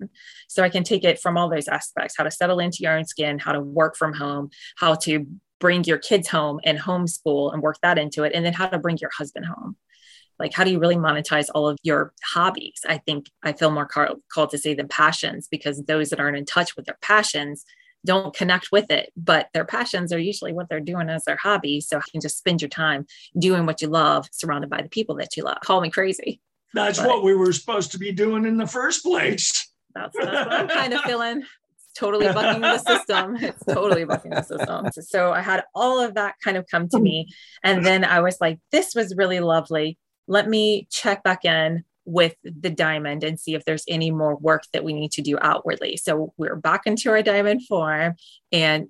So 0.48 0.64
I 0.64 0.70
can 0.70 0.84
take 0.84 1.04
it 1.04 1.20
from 1.20 1.38
all 1.38 1.50
those 1.50 1.68
aspects, 1.68 2.16
how 2.18 2.24
to 2.24 2.32
settle 2.32 2.60
into 2.60 2.78
your 2.82 2.98
own 2.98 3.06
skin, 3.06 3.40
how 3.40 3.52
to 3.52 3.60
work 3.60 3.98
from 3.98 4.14
home, 4.14 4.50
how 4.78 4.96
to 4.96 5.28
bring 5.60 5.84
your 5.84 5.98
kids 5.98 6.28
home 6.28 6.60
and 6.64 6.80
homeschool 6.80 7.54
and 7.54 7.62
work 7.62 7.78
that 7.82 7.98
into 7.98 8.24
it, 8.24 8.32
and 8.34 8.46
then 8.46 8.54
how 8.54 8.68
to 8.68 8.80
bring 8.80 8.98
your 9.02 9.12
husband 9.16 9.46
home. 9.46 9.76
Like, 10.40 10.54
how 10.54 10.64
do 10.64 10.72
you 10.72 10.80
really 10.80 10.96
monetize 10.96 11.48
all 11.54 11.68
of 11.68 11.78
your 11.82 12.14
hobbies? 12.24 12.82
I 12.88 13.00
think 13.00 13.26
I 13.44 13.54
feel 13.54 13.72
more 13.72 13.88
called 13.88 14.52
to 14.52 14.58
say 14.58 14.76
than 14.76 14.88
passions 14.88 15.48
because 15.50 15.84
those 15.84 16.12
that 16.12 16.20
aren't 16.20 16.38
in 16.38 16.46
touch 16.46 16.76
with 16.76 16.86
their 16.86 16.98
passions 17.02 17.66
don't 18.06 18.36
connect 18.36 18.72
with 18.72 18.90
it, 18.92 19.12
but 19.18 19.50
their 19.54 19.66
passions 19.66 20.14
are 20.14 20.20
usually 20.20 20.54
what 20.54 20.70
they're 20.70 20.80
doing 20.80 21.10
as 21.10 21.26
their 21.26 21.36
hobby. 21.36 21.82
So 21.82 21.98
you 21.98 22.12
can 22.12 22.22
just 22.22 22.38
spend 22.38 22.62
your 22.62 22.70
time 22.70 23.06
doing 23.38 23.66
what 23.66 23.82
you 23.82 23.88
love, 23.88 24.30
surrounded 24.32 24.70
by 24.70 24.82
the 24.82 24.90
people 24.90 25.16
that 25.16 25.36
you 25.36 25.44
love. 25.44 25.60
Call 25.62 25.82
me 25.82 25.90
crazy. 25.90 26.42
That's 26.74 27.00
but 27.00 27.08
what 27.08 27.24
we 27.24 27.34
were 27.34 27.54
supposed 27.54 27.92
to 27.94 27.98
be 27.98 28.12
doing 28.12 28.46
in 28.46 28.58
the 28.58 28.68
first 28.68 29.04
place. 29.04 29.72
That's, 29.96 30.16
that's 30.16 30.46
what 30.46 30.54
I'm 30.54 30.68
kind 30.68 30.94
of 30.94 31.02
feeling. 31.02 31.40
It's 31.40 32.00
totally 32.00 32.28
bucking 32.28 32.62
the 32.62 32.78
system. 32.78 33.36
It's 33.38 33.66
totally 33.66 34.06
bucking 34.06 34.32
the 34.32 34.44
system. 34.44 34.90
So 35.04 35.32
I 35.32 35.42
had 35.42 35.64
all 35.74 36.00
of 36.00 36.16
that 36.16 36.36
kind 36.44 36.56
of 36.56 36.66
come 36.70 36.88
to 36.90 37.00
me. 37.00 37.28
And 37.64 37.86
then 37.86 38.04
I 38.04 38.20
was 38.22 38.38
like, 38.40 38.60
this 38.72 38.94
was 38.96 39.16
really 39.18 39.40
lovely. 39.40 39.98
Let 40.28 40.48
me 40.48 40.88
check 40.92 41.24
back 41.24 41.46
in 41.46 41.84
with 42.08 42.36
the 42.44 42.70
diamond 42.70 43.24
and 43.24 43.38
see 43.38 43.54
if 43.54 43.66
there's 43.66 43.84
any 43.88 44.10
more 44.12 44.38
work 44.38 44.64
that 44.72 44.84
we 44.84 44.94
need 44.94 45.12
to 45.12 45.22
do 45.22 45.38
outwardly. 45.42 45.98
So 45.98 46.34
we're 46.38 46.56
back 46.56 46.84
into 46.86 47.12
our 47.12 47.22
diamond 47.22 47.68
form 47.68 48.16
and 48.52 48.90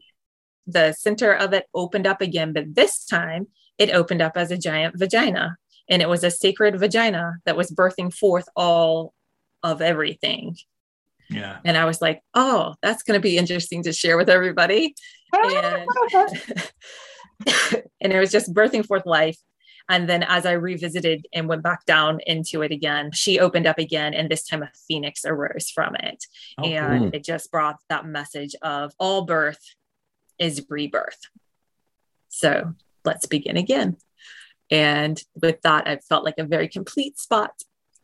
the 0.68 0.94
center 0.94 1.34
of 1.34 1.52
it 1.52 1.66
opened 1.74 2.06
up 2.06 2.22
again, 2.22 2.54
but 2.54 2.76
this 2.76 3.06
time 3.06 3.48
it 3.80 3.90
opened 3.90 4.22
up 4.22 4.34
as 4.38 4.52
a 4.52 4.58
giant 4.58 5.00
vagina 5.00 5.58
and 5.90 6.04
it 6.04 6.08
was 6.08 6.24
a 6.24 6.30
sacred 6.30 6.80
vagina 6.80 7.38
that 7.46 7.58
was 7.58 7.72
birthing 7.72 8.14
forth 8.14 8.48
all 8.56 9.14
of 9.64 9.82
everything. 9.82 10.56
Yeah. 11.28 11.58
And 11.66 11.76
I 11.76 11.86
was 11.86 12.02
like, 12.02 12.22
oh, 12.36 12.76
that's 12.84 13.02
going 13.02 13.20
to 13.20 13.22
be 13.22 13.38
interesting 13.38 13.82
to 13.84 13.94
share 13.94 14.16
with 14.16 14.30
everybody. 14.30 14.94
and, 15.34 15.88
and 18.00 18.14
it 18.14 18.20
was 18.20 18.32
just 18.32 18.54
birthing 18.54 18.86
forth 18.86 19.08
life 19.08 19.38
and 19.90 20.10
then 20.10 20.24
as 20.24 20.46
I 20.46 20.54
revisited 20.54 21.28
and 21.34 21.48
went 21.48 21.64
back 21.64 21.86
down 21.86 22.20
into 22.28 22.62
it 22.62 22.72
again, 22.72 23.12
she 23.14 23.40
opened 23.40 23.68
up 23.68 23.78
again. 23.78 24.14
And 24.14 24.30
this 24.30 24.46
time 24.46 24.64
a 24.64 24.72
phoenix 24.88 25.24
arose 25.26 25.70
from 25.70 25.96
it. 25.96 26.26
Oh, 26.58 26.66
and 26.66 27.00
cool. 27.00 27.10
it 27.14 27.24
just 27.24 27.52
brought 27.52 27.78
that 27.90 28.06
message 28.06 28.56
of 28.62 28.94
all 29.00 29.24
birth 29.24 29.64
is 30.38 30.66
rebirth. 30.70 31.20
So 32.30 32.74
let's 33.06 33.26
begin 33.26 33.56
again. 33.56 33.98
And 34.70 35.22
with 35.42 35.62
that, 35.62 35.88
I 35.88 35.98
felt 35.98 36.26
like 36.26 36.38
a 36.38 36.44
very 36.44 36.68
complete 36.68 37.18
spot. 37.18 37.54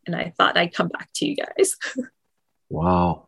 And 0.06 0.16
I 0.16 0.34
thought 0.38 0.58
I'd 0.58 0.74
come 0.74 0.88
back 0.88 1.10
to 1.16 1.26
you 1.26 1.36
guys. 1.36 1.76
wow 2.70 3.28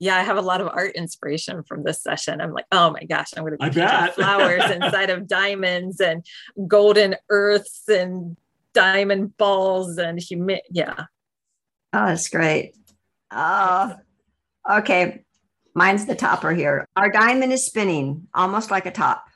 yeah, 0.00 0.16
I 0.16 0.22
have 0.22 0.38
a 0.38 0.42
lot 0.42 0.62
of 0.62 0.68
art 0.68 0.96
inspiration 0.96 1.62
from 1.62 1.84
this 1.84 2.02
session. 2.02 2.40
I'm 2.40 2.54
like, 2.54 2.64
oh 2.72 2.90
my 2.90 3.04
gosh, 3.04 3.28
I'm 3.36 3.44
going 3.44 3.58
to 3.58 3.70
be 3.70 4.12
flowers 4.14 4.68
inside 4.70 5.10
of 5.10 5.28
diamonds 5.28 6.00
and 6.00 6.24
golden 6.66 7.16
earths 7.28 7.86
and 7.86 8.36
diamond 8.72 9.36
balls 9.36 9.98
and 9.98 10.18
humi- 10.18 10.62
yeah. 10.70 11.04
Oh, 11.92 12.06
that's 12.06 12.28
great. 12.30 12.74
Oh, 13.30 13.94
okay. 14.68 15.22
Mine's 15.74 16.06
the 16.06 16.14
topper 16.14 16.52
here. 16.52 16.88
Our 16.96 17.10
diamond 17.10 17.52
is 17.52 17.66
spinning 17.66 18.26
almost 18.34 18.70
like 18.70 18.86
a 18.86 18.90
top. 18.90 19.26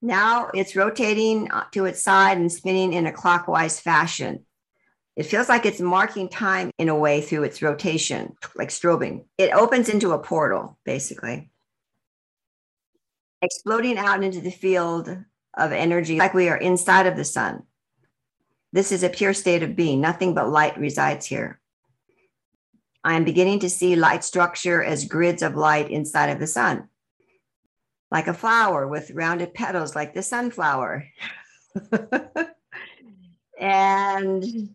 Now 0.00 0.48
it's 0.54 0.74
rotating 0.74 1.50
to 1.72 1.84
its 1.84 2.02
side 2.02 2.38
and 2.38 2.50
spinning 2.50 2.94
in 2.94 3.06
a 3.06 3.12
clockwise 3.12 3.78
fashion. 3.78 4.46
It 5.14 5.24
feels 5.24 5.48
like 5.48 5.66
it's 5.66 5.80
marking 5.80 6.28
time 6.28 6.70
in 6.78 6.88
a 6.88 6.96
way 6.96 7.20
through 7.20 7.42
its 7.42 7.60
rotation, 7.60 8.34
like 8.54 8.70
strobing. 8.70 9.24
It 9.36 9.52
opens 9.52 9.88
into 9.90 10.12
a 10.12 10.18
portal, 10.18 10.78
basically, 10.84 11.50
exploding 13.42 13.98
out 13.98 14.24
into 14.24 14.40
the 14.40 14.50
field 14.50 15.14
of 15.54 15.72
energy 15.72 16.16
like 16.16 16.32
we 16.32 16.48
are 16.48 16.56
inside 16.56 17.06
of 17.06 17.16
the 17.16 17.24
sun. 17.24 17.64
This 18.72 18.90
is 18.90 19.02
a 19.02 19.10
pure 19.10 19.34
state 19.34 19.62
of 19.62 19.76
being. 19.76 20.00
Nothing 20.00 20.32
but 20.32 20.48
light 20.48 20.78
resides 20.78 21.26
here. 21.26 21.60
I 23.04 23.14
am 23.14 23.24
beginning 23.24 23.58
to 23.60 23.70
see 23.70 23.96
light 23.96 24.24
structure 24.24 24.82
as 24.82 25.04
grids 25.04 25.42
of 25.42 25.56
light 25.56 25.90
inside 25.90 26.30
of 26.30 26.38
the 26.38 26.46
sun, 26.46 26.88
like 28.10 28.28
a 28.28 28.34
flower 28.34 28.88
with 28.88 29.10
rounded 29.10 29.52
petals, 29.52 29.94
like 29.94 30.14
the 30.14 30.22
sunflower. 30.22 31.06
and 33.60 34.74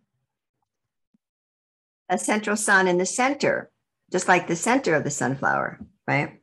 a 2.09 2.17
central 2.17 2.55
sun 2.55 2.87
in 2.87 2.97
the 2.97 3.05
center, 3.05 3.69
just 4.11 4.27
like 4.27 4.47
the 4.47 4.55
center 4.55 4.95
of 4.95 5.03
the 5.03 5.09
sunflower, 5.09 5.79
right? 6.07 6.39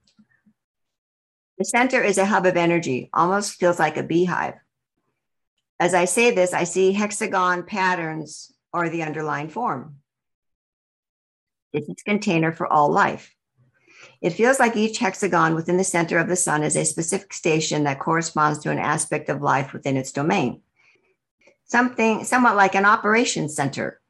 The 1.59 1.65
center 1.65 2.03
is 2.03 2.19
a 2.19 2.27
hub 2.27 2.47
of 2.47 2.57
energy, 2.57 3.11
almost 3.13 3.55
feels 3.55 3.79
like 3.79 3.97
a 3.97 4.03
beehive. 4.03 4.55
As 5.79 5.95
I 5.95 6.05
say 6.05 6.31
this, 6.31 6.53
I 6.53 6.65
see 6.65 6.93
hexagon 6.93 7.65
patterns 7.65 8.53
or 8.73 8.89
the 8.89 9.03
underlying 9.03 9.49
form. 9.49 9.97
It's 11.73 11.89
its 11.89 12.03
container 12.03 12.53
for 12.53 12.73
all 12.73 12.91
life. 12.91 13.35
It 14.21 14.31
feels 14.31 14.59
like 14.59 14.77
each 14.77 14.99
hexagon 14.99 15.55
within 15.55 15.77
the 15.77 15.85
center 15.85 16.19
of 16.19 16.29
the 16.29 16.37
sun 16.37 16.63
is 16.63 16.77
a 16.77 16.85
specific 16.85 17.33
station 17.33 17.85
that 17.85 17.99
corresponds 17.99 18.61
to 18.61 18.71
an 18.71 18.79
aspect 18.79 19.29
of 19.29 19.43
life 19.43 19.73
within 19.73 19.97
its 19.97 20.13
domain. 20.13 20.63
Something 21.67 22.25
somewhat 22.25 22.57
like 22.57 22.75
an 22.75 22.85
operations 22.85 23.55
center. 23.55 24.01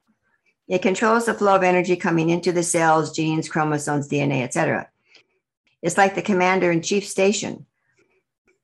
It 0.66 0.82
controls 0.82 1.26
the 1.26 1.34
flow 1.34 1.56
of 1.56 1.62
energy 1.62 1.96
coming 1.96 2.30
into 2.30 2.52
the 2.52 2.62
cells, 2.62 3.12
genes, 3.12 3.48
chromosomes, 3.48 4.08
DNA, 4.08 4.42
etc. 4.42 4.88
It's 5.82 5.98
like 5.98 6.14
the 6.14 6.22
commander 6.22 6.70
in 6.70 6.80
chief 6.80 7.06
station. 7.06 7.66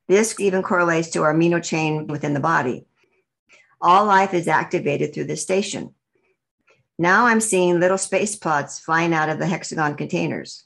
This 0.09 0.39
even 0.41 0.63
correlates 0.63 1.11
to 1.11 1.23
our 1.23 1.35
amino 1.35 1.63
chain 1.63 2.07
within 2.07 2.33
the 2.33 2.41
body. 2.41 2.87
All 3.81 4.07
life 4.07 4.35
is 4.35 4.49
activated 4.49 5.13
through 5.13 5.25
this 5.25 5.43
station. 5.43 5.95
Now 6.99 7.27
I'm 7.27 7.41
seeing 7.41 7.79
little 7.79 7.99
space 7.99 8.37
pods 8.37 8.79
flying 8.79 9.15
out 9.15 9.29
of 9.29 9.39
the 9.39 9.47
hexagon 9.47 9.95
containers. 9.95 10.65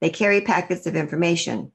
They 0.00 0.10
carry 0.10 0.40
packets 0.40 0.86
of 0.86 0.96
information. 0.96 1.72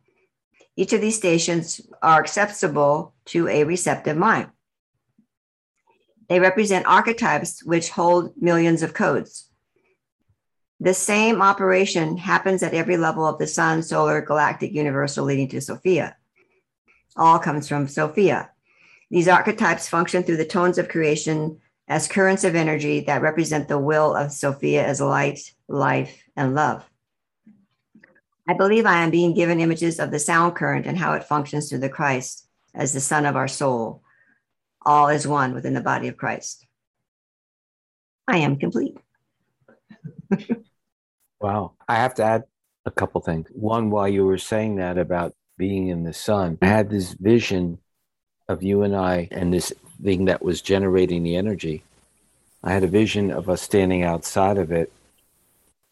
Each 0.75 0.91
of 0.91 1.01
these 1.01 1.15
stations 1.15 1.81
are 2.01 2.19
accessible 2.19 3.13
to 3.25 3.47
a 3.47 3.63
receptive 3.63 4.17
mind. 4.17 4.49
They 6.27 6.39
represent 6.39 6.87
archetypes 6.87 7.63
which 7.63 7.89
hold 7.89 8.33
millions 8.41 8.81
of 8.81 8.93
codes. 8.93 9.49
The 10.79 10.93
same 10.93 11.41
operation 11.41 12.17
happens 12.17 12.61
at 12.61 12.73
every 12.73 12.97
level 12.97 13.25
of 13.25 13.37
the 13.37 13.47
sun, 13.47 13.83
solar, 13.83 14.21
galactic, 14.21 14.73
universal, 14.73 15.25
leading 15.25 15.47
to 15.49 15.61
Sophia. 15.61 16.17
All 17.15 17.39
comes 17.39 17.69
from 17.69 17.87
Sophia. 17.87 18.51
These 19.09 19.27
archetypes 19.27 19.87
function 19.87 20.23
through 20.23 20.37
the 20.37 20.45
tones 20.45 20.77
of 20.77 20.89
creation 20.89 21.61
as 21.87 22.07
currents 22.07 22.43
of 22.43 22.55
energy 22.55 23.01
that 23.01 23.21
represent 23.21 23.67
the 23.67 23.79
will 23.79 24.15
of 24.15 24.31
Sophia 24.31 24.85
as 24.85 24.99
light, 24.99 25.53
life, 25.67 26.23
and 26.35 26.55
love. 26.55 26.83
I 28.47 28.53
believe 28.53 28.85
I 28.85 29.03
am 29.03 29.11
being 29.11 29.33
given 29.33 29.59
images 29.59 29.99
of 29.99 30.11
the 30.11 30.19
sound 30.19 30.55
current 30.55 30.85
and 30.85 30.97
how 30.97 31.13
it 31.13 31.23
functions 31.23 31.69
through 31.69 31.79
the 31.79 31.89
Christ 31.89 32.47
as 32.73 32.93
the 32.93 32.99
Son 32.99 33.25
of 33.25 33.35
our 33.35 33.47
soul. 33.47 34.03
All 34.85 35.07
is 35.07 35.27
one 35.27 35.53
within 35.53 35.73
the 35.73 35.81
body 35.81 36.07
of 36.07 36.17
Christ. 36.17 36.65
I 38.27 38.37
am 38.37 38.57
complete. 38.57 38.97
wow. 41.39 41.73
I 41.87 41.95
have 41.95 42.15
to 42.15 42.23
add 42.23 42.43
a 42.85 42.91
couple 42.91 43.21
things. 43.21 43.47
One, 43.51 43.89
while 43.89 44.07
you 44.07 44.25
were 44.25 44.37
saying 44.37 44.75
that 44.77 44.97
about 44.97 45.33
being 45.57 45.87
in 45.87 46.03
the 46.03 46.13
sun, 46.13 46.57
I 46.61 46.67
had 46.67 46.89
this 46.89 47.13
vision 47.13 47.79
of 48.47 48.61
you 48.61 48.83
and 48.83 48.95
I 48.95 49.27
and 49.31 49.53
this 49.53 49.73
thing 50.03 50.25
that 50.25 50.43
was 50.43 50.61
generating 50.61 51.23
the 51.23 51.35
energy. 51.35 51.83
I 52.63 52.73
had 52.73 52.83
a 52.83 52.87
vision 52.87 53.31
of 53.31 53.49
us 53.49 53.61
standing 53.61 54.03
outside 54.03 54.57
of 54.57 54.71
it 54.71 54.91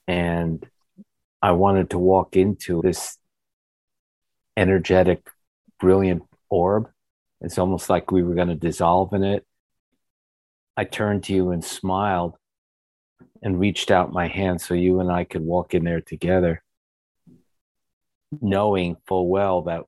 and 0.07 0.65
I 1.41 1.51
wanted 1.51 1.89
to 1.91 1.97
walk 1.97 2.35
into 2.35 2.81
this 2.81 3.17
energetic, 4.55 5.27
brilliant 5.79 6.23
orb. 6.49 6.89
It's 7.43 7.57
almost 7.57 7.89
like 7.89 8.09
we 8.09 8.23
were 8.23 8.35
going 8.35 8.47
to 8.47 8.55
dissolve 8.55 9.13
in 9.13 9.23
it. 9.23 9.45
I 10.77 10.85
turned 10.85 11.25
to 11.25 11.33
you 11.33 11.51
and 11.51 11.63
smiled 11.63 12.37
and 13.43 13.59
reached 13.59 13.91
out 13.91 14.13
my 14.13 14.27
hand 14.27 14.61
so 14.61 14.73
you 14.73 15.01
and 15.01 15.11
I 15.11 15.25
could 15.25 15.41
walk 15.41 15.73
in 15.73 15.83
there 15.83 16.01
together, 16.01 16.63
knowing 18.41 18.95
full 19.05 19.27
well 19.27 19.63
that 19.63 19.81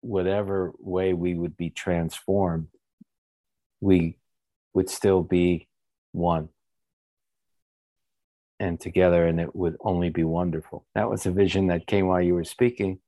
whatever 0.00 0.72
way 0.78 1.12
we 1.12 1.34
would 1.34 1.56
be 1.56 1.70
transformed, 1.70 2.68
we 3.80 4.16
would 4.72 4.88
still 4.88 5.22
be 5.22 5.66
one 6.12 6.48
and 8.60 8.78
together, 8.78 9.26
and 9.26 9.40
it 9.40 9.54
would 9.56 9.76
only 9.80 10.10
be 10.10 10.22
wonderful. 10.22 10.86
That 10.94 11.10
was 11.10 11.26
a 11.26 11.32
vision 11.32 11.66
that 11.66 11.88
came 11.88 12.06
while 12.06 12.22
you 12.22 12.34
were 12.34 12.44
speaking. 12.44 13.00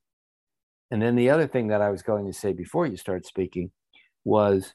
And 0.90 1.02
then 1.02 1.16
the 1.16 1.31
other 1.31 1.47
thing 1.47 1.69
that 1.69 1.83
I 1.83 1.90
was 1.90 2.02
going 2.02 2.26
to 2.26 2.33
say 2.33 2.52
before 2.52 2.87
you 2.87 2.97
start 2.97 3.26
speaking 3.26 3.73
was 4.25 4.75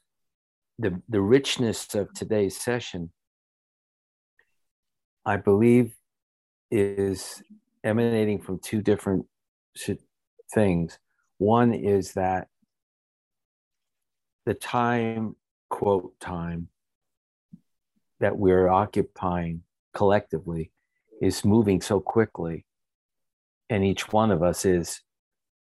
the, 0.78 1.02
the 1.08 1.22
richness 1.22 1.94
of 1.96 2.14
today's 2.14 2.60
session, 2.60 3.12
I 5.26 5.38
believe, 5.38 5.94
is 6.70 7.42
emanating 7.84 8.42
from 8.42 8.60
two 8.60 8.82
different 8.82 9.26
things. 10.54 11.00
One 11.38 11.74
is 11.74 12.14
that 12.14 12.48
the 14.46 14.54
time, 14.54 15.36
quote, 15.70 16.20
time 16.20 16.70
that 18.20 18.38
we're 18.38 18.68
occupying 18.68 19.64
collectively 19.94 20.72
is 21.22 21.46
moving 21.46 21.82
so 21.82 22.00
quickly. 22.00 22.66
And 23.70 23.84
each 23.84 24.12
one 24.12 24.32
of 24.32 24.44
us 24.44 24.66
is 24.66 25.02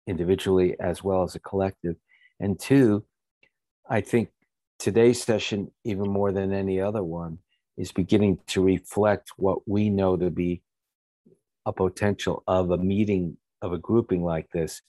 individually 0.08 0.76
as 0.80 1.04
well 1.04 1.24
as 1.24 1.36
a 1.36 1.40
collective. 1.40 1.96
And 2.40 2.60
two, 2.60 3.06
I 3.90 4.02
think 4.02 4.30
today's 4.80 5.22
session, 5.22 5.72
even 5.84 6.10
more 6.10 6.32
than 6.32 6.54
any 6.54 6.80
other 6.80 7.04
one, 7.04 7.40
is 7.78 7.92
beginning 7.92 8.40
to 8.48 8.64
reflect 8.64 9.32
what 9.38 9.68
we 9.68 9.90
know 9.90 10.18
to 10.18 10.30
be 10.30 10.62
a 11.66 11.74
potential 11.74 12.44
of 12.48 12.72
a 12.72 12.78
meeting 12.78 13.38
of 13.62 13.74
a 13.74 13.78
grouping 13.78 14.24
like 14.24 14.50
this 14.52 14.82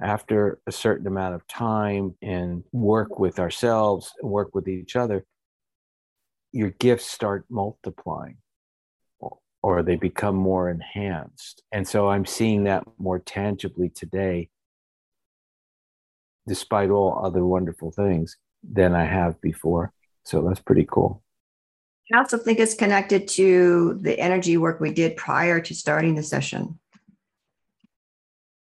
after 0.00 0.60
a 0.66 0.72
certain 0.72 1.06
amount 1.06 1.34
of 1.34 1.46
time 1.46 2.14
and 2.22 2.62
work 2.72 3.18
with 3.18 3.38
ourselves 3.38 4.12
and 4.20 4.30
work 4.30 4.54
with 4.54 4.68
each 4.68 4.96
other 4.96 5.24
your 6.52 6.70
gifts 6.70 7.10
start 7.10 7.44
multiplying 7.48 8.36
or 9.64 9.82
they 9.82 9.96
become 9.96 10.36
more 10.36 10.68
enhanced. 10.68 11.62
And 11.72 11.88
so 11.88 12.10
I'm 12.10 12.26
seeing 12.26 12.64
that 12.64 12.84
more 12.98 13.18
tangibly 13.18 13.88
today, 13.88 14.50
despite 16.46 16.90
all 16.90 17.24
other 17.24 17.46
wonderful 17.46 17.90
things, 17.90 18.36
than 18.62 18.94
I 18.94 19.06
have 19.06 19.40
before. 19.40 19.90
So 20.22 20.42
that's 20.42 20.60
pretty 20.60 20.86
cool. 20.86 21.22
I 22.12 22.18
also 22.18 22.36
think 22.36 22.58
it's 22.58 22.74
connected 22.74 23.26
to 23.28 23.98
the 24.02 24.18
energy 24.18 24.58
work 24.58 24.80
we 24.80 24.92
did 24.92 25.16
prior 25.16 25.62
to 25.62 25.74
starting 25.74 26.14
the 26.14 26.22
session. 26.22 26.78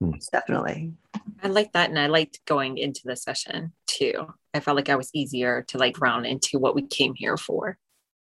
Hmm. 0.01 0.13
Definitely. 0.33 0.95
I 1.43 1.49
like 1.49 1.75
that. 1.75 1.91
And 1.91 1.99
I 1.99 2.07
liked 2.07 2.41
going 2.47 2.79
into 2.79 3.03
the 3.05 3.17
session 3.17 3.75
too. 3.87 4.33
I 4.55 4.61
felt 4.61 4.77
like 4.77 4.89
I 4.89 4.97
was 4.97 5.11
easier 5.13 5.63
to 5.69 5.77
like 5.77 6.01
round 6.01 6.25
into 6.25 6.59
what 6.59 6.75
we 6.75 6.87
came 6.87 7.15
here 7.15 7.37
for. 7.37 7.77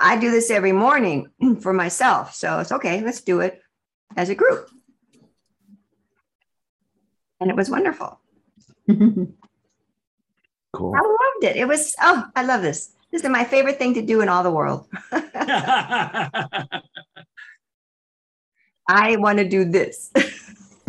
I 0.00 0.16
do 0.16 0.30
this 0.30 0.50
every 0.50 0.72
morning 0.72 1.28
for 1.60 1.72
myself. 1.72 2.34
So 2.34 2.60
it's 2.60 2.72
okay, 2.72 3.00
let's 3.00 3.20
do 3.20 3.40
it 3.40 3.60
as 4.16 4.28
a 4.28 4.34
group. 4.34 4.70
And 7.40 7.50
it 7.50 7.56
was 7.56 7.70
wonderful. 7.70 8.20
cool. 8.88 9.34
I 10.94 11.00
loved 11.00 11.44
it. 11.44 11.56
It 11.56 11.68
was, 11.68 11.94
oh, 12.00 12.24
I 12.34 12.42
love 12.42 12.62
this. 12.62 12.94
This 13.10 13.22
is 13.22 13.28
my 13.28 13.44
favorite 13.44 13.78
thing 13.78 13.94
to 13.94 14.02
do 14.02 14.20
in 14.20 14.28
all 14.28 14.42
the 14.42 14.50
world. 14.50 14.86
I 18.90 19.16
want 19.16 19.38
to 19.38 19.48
do 19.48 19.64
this. 19.64 20.10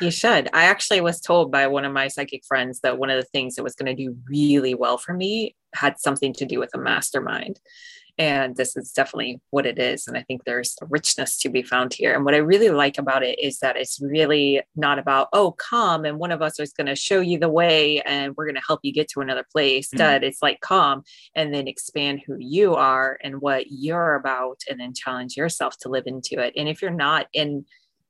you 0.00 0.10
should. 0.10 0.48
I 0.52 0.64
actually 0.64 1.00
was 1.00 1.20
told 1.20 1.50
by 1.50 1.66
one 1.66 1.84
of 1.84 1.92
my 1.92 2.08
psychic 2.08 2.44
friends 2.44 2.80
that 2.80 2.98
one 2.98 3.10
of 3.10 3.16
the 3.16 3.28
things 3.28 3.54
that 3.54 3.62
was 3.62 3.74
going 3.74 3.94
to 3.94 4.02
do 4.02 4.16
really 4.28 4.74
well 4.74 4.98
for 4.98 5.14
me 5.14 5.54
had 5.74 5.98
something 5.98 6.32
to 6.34 6.46
do 6.46 6.58
with 6.58 6.70
a 6.74 6.78
mastermind. 6.78 7.60
And 8.18 8.54
this 8.54 8.76
is 8.76 8.92
definitely 8.92 9.40
what 9.48 9.64
it 9.64 9.78
is. 9.78 10.06
And 10.06 10.14
I 10.14 10.22
think 10.22 10.44
there's 10.44 10.76
a 10.82 10.86
richness 10.86 11.38
to 11.38 11.48
be 11.48 11.62
found 11.62 11.94
here. 11.94 12.14
And 12.14 12.22
what 12.22 12.34
I 12.34 12.38
really 12.38 12.68
like 12.68 12.98
about 12.98 13.22
it 13.22 13.38
is 13.38 13.60
that 13.60 13.78
it's 13.78 13.98
really 13.98 14.60
not 14.76 14.98
about, 14.98 15.28
oh, 15.32 15.52
come 15.52 16.04
and 16.04 16.18
one 16.18 16.30
of 16.30 16.42
us 16.42 16.60
is 16.60 16.74
going 16.74 16.88
to 16.88 16.94
show 16.94 17.20
you 17.20 17.38
the 17.38 17.48
way 17.48 18.02
and 18.02 18.34
we're 18.36 18.44
going 18.44 18.56
to 18.56 18.66
help 18.66 18.80
you 18.82 18.92
get 18.92 19.08
to 19.10 19.20
another 19.20 19.46
place. 19.50 19.88
Mm-hmm. 19.88 19.94
Instead, 19.94 20.24
it's 20.24 20.42
like, 20.42 20.60
come 20.60 21.02
and 21.34 21.54
then 21.54 21.66
expand 21.66 22.20
who 22.26 22.36
you 22.38 22.74
are 22.74 23.18
and 23.22 23.40
what 23.40 23.70
you're 23.70 24.16
about 24.16 24.60
and 24.68 24.78
then 24.78 24.92
challenge 24.92 25.36
yourself 25.36 25.78
to 25.78 25.88
live 25.88 26.04
into 26.06 26.38
it. 26.40 26.52
And 26.56 26.68
if 26.68 26.82
you're 26.82 26.90
not 26.90 27.26
in 27.32 27.64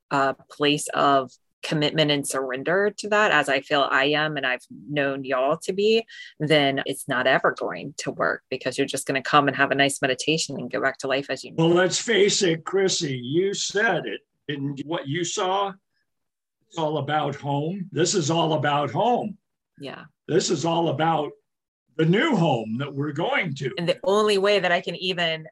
a 0.09 0.35
place 0.49 0.89
of 0.93 1.31
commitment 1.63 2.11
and 2.11 2.27
surrender 2.27 2.91
to 2.97 3.09
that 3.09 3.31
as 3.31 3.49
I 3.49 3.61
feel 3.61 3.87
I 3.89 4.05
am 4.05 4.37
and 4.37 4.45
I've 4.45 4.65
known 4.89 5.23
y'all 5.23 5.57
to 5.63 5.73
be, 5.73 6.05
then 6.39 6.81
it's 6.85 7.07
not 7.07 7.27
ever 7.27 7.51
going 7.51 7.93
to 7.99 8.11
work 8.11 8.43
because 8.49 8.77
you're 8.77 8.87
just 8.87 9.07
going 9.07 9.21
to 9.21 9.29
come 9.29 9.47
and 9.47 9.55
have 9.55 9.71
a 9.71 9.75
nice 9.75 10.01
meditation 10.01 10.59
and 10.59 10.71
go 10.71 10.81
back 10.81 10.97
to 10.99 11.07
life 11.07 11.29
as 11.29 11.43
you 11.43 11.51
know. 11.51 11.65
Well, 11.65 11.75
let's 11.75 11.99
face 11.99 12.41
it, 12.41 12.63
Chrissy, 12.65 13.17
you 13.17 13.53
said 13.53 14.05
it. 14.05 14.21
Didn't 14.47 14.81
what 14.85 15.07
you 15.07 15.23
saw? 15.23 15.73
It's 16.67 16.77
all 16.77 16.97
about 16.97 17.35
home. 17.35 17.89
This 17.91 18.15
is 18.15 18.31
all 18.31 18.53
about 18.53 18.91
home. 18.91 19.37
Yeah. 19.79 20.03
This 20.27 20.49
is 20.49 20.65
all 20.65 20.89
about 20.89 21.31
the 21.97 22.05
new 22.05 22.35
home 22.35 22.77
that 22.79 22.93
we're 22.93 23.11
going 23.11 23.53
to. 23.55 23.71
And 23.77 23.87
the 23.87 23.99
only 24.03 24.37
way 24.37 24.59
that 24.59 24.71
I 24.71 24.81
can 24.81 24.95
even 24.95 25.45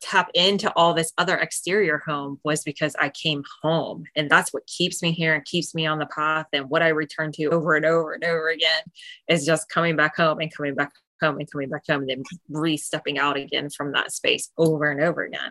tap 0.00 0.30
into 0.34 0.72
all 0.74 0.94
this 0.94 1.12
other 1.18 1.36
exterior 1.36 2.02
home 2.06 2.38
was 2.44 2.62
because 2.62 2.94
I 2.98 3.10
came 3.10 3.42
home. 3.62 4.04
And 4.16 4.30
that's 4.30 4.52
what 4.52 4.66
keeps 4.66 5.02
me 5.02 5.12
here 5.12 5.34
and 5.34 5.44
keeps 5.44 5.74
me 5.74 5.86
on 5.86 5.98
the 5.98 6.06
path. 6.06 6.46
And 6.52 6.70
what 6.70 6.82
I 6.82 6.88
return 6.88 7.32
to 7.32 7.46
over 7.46 7.74
and 7.74 7.84
over 7.84 8.12
and 8.12 8.24
over 8.24 8.48
again 8.48 8.82
is 9.28 9.44
just 9.44 9.68
coming 9.68 9.96
back 9.96 10.16
home 10.16 10.40
and 10.40 10.54
coming 10.54 10.74
back 10.74 10.92
home 11.20 11.38
and 11.38 11.50
coming 11.50 11.68
back 11.68 11.82
home 11.88 12.02
and 12.02 12.10
then 12.10 12.22
re 12.48 12.76
stepping 12.76 13.18
out 13.18 13.36
again 13.36 13.70
from 13.70 13.92
that 13.92 14.12
space 14.12 14.50
over 14.56 14.90
and 14.90 15.02
over 15.02 15.24
again. 15.24 15.50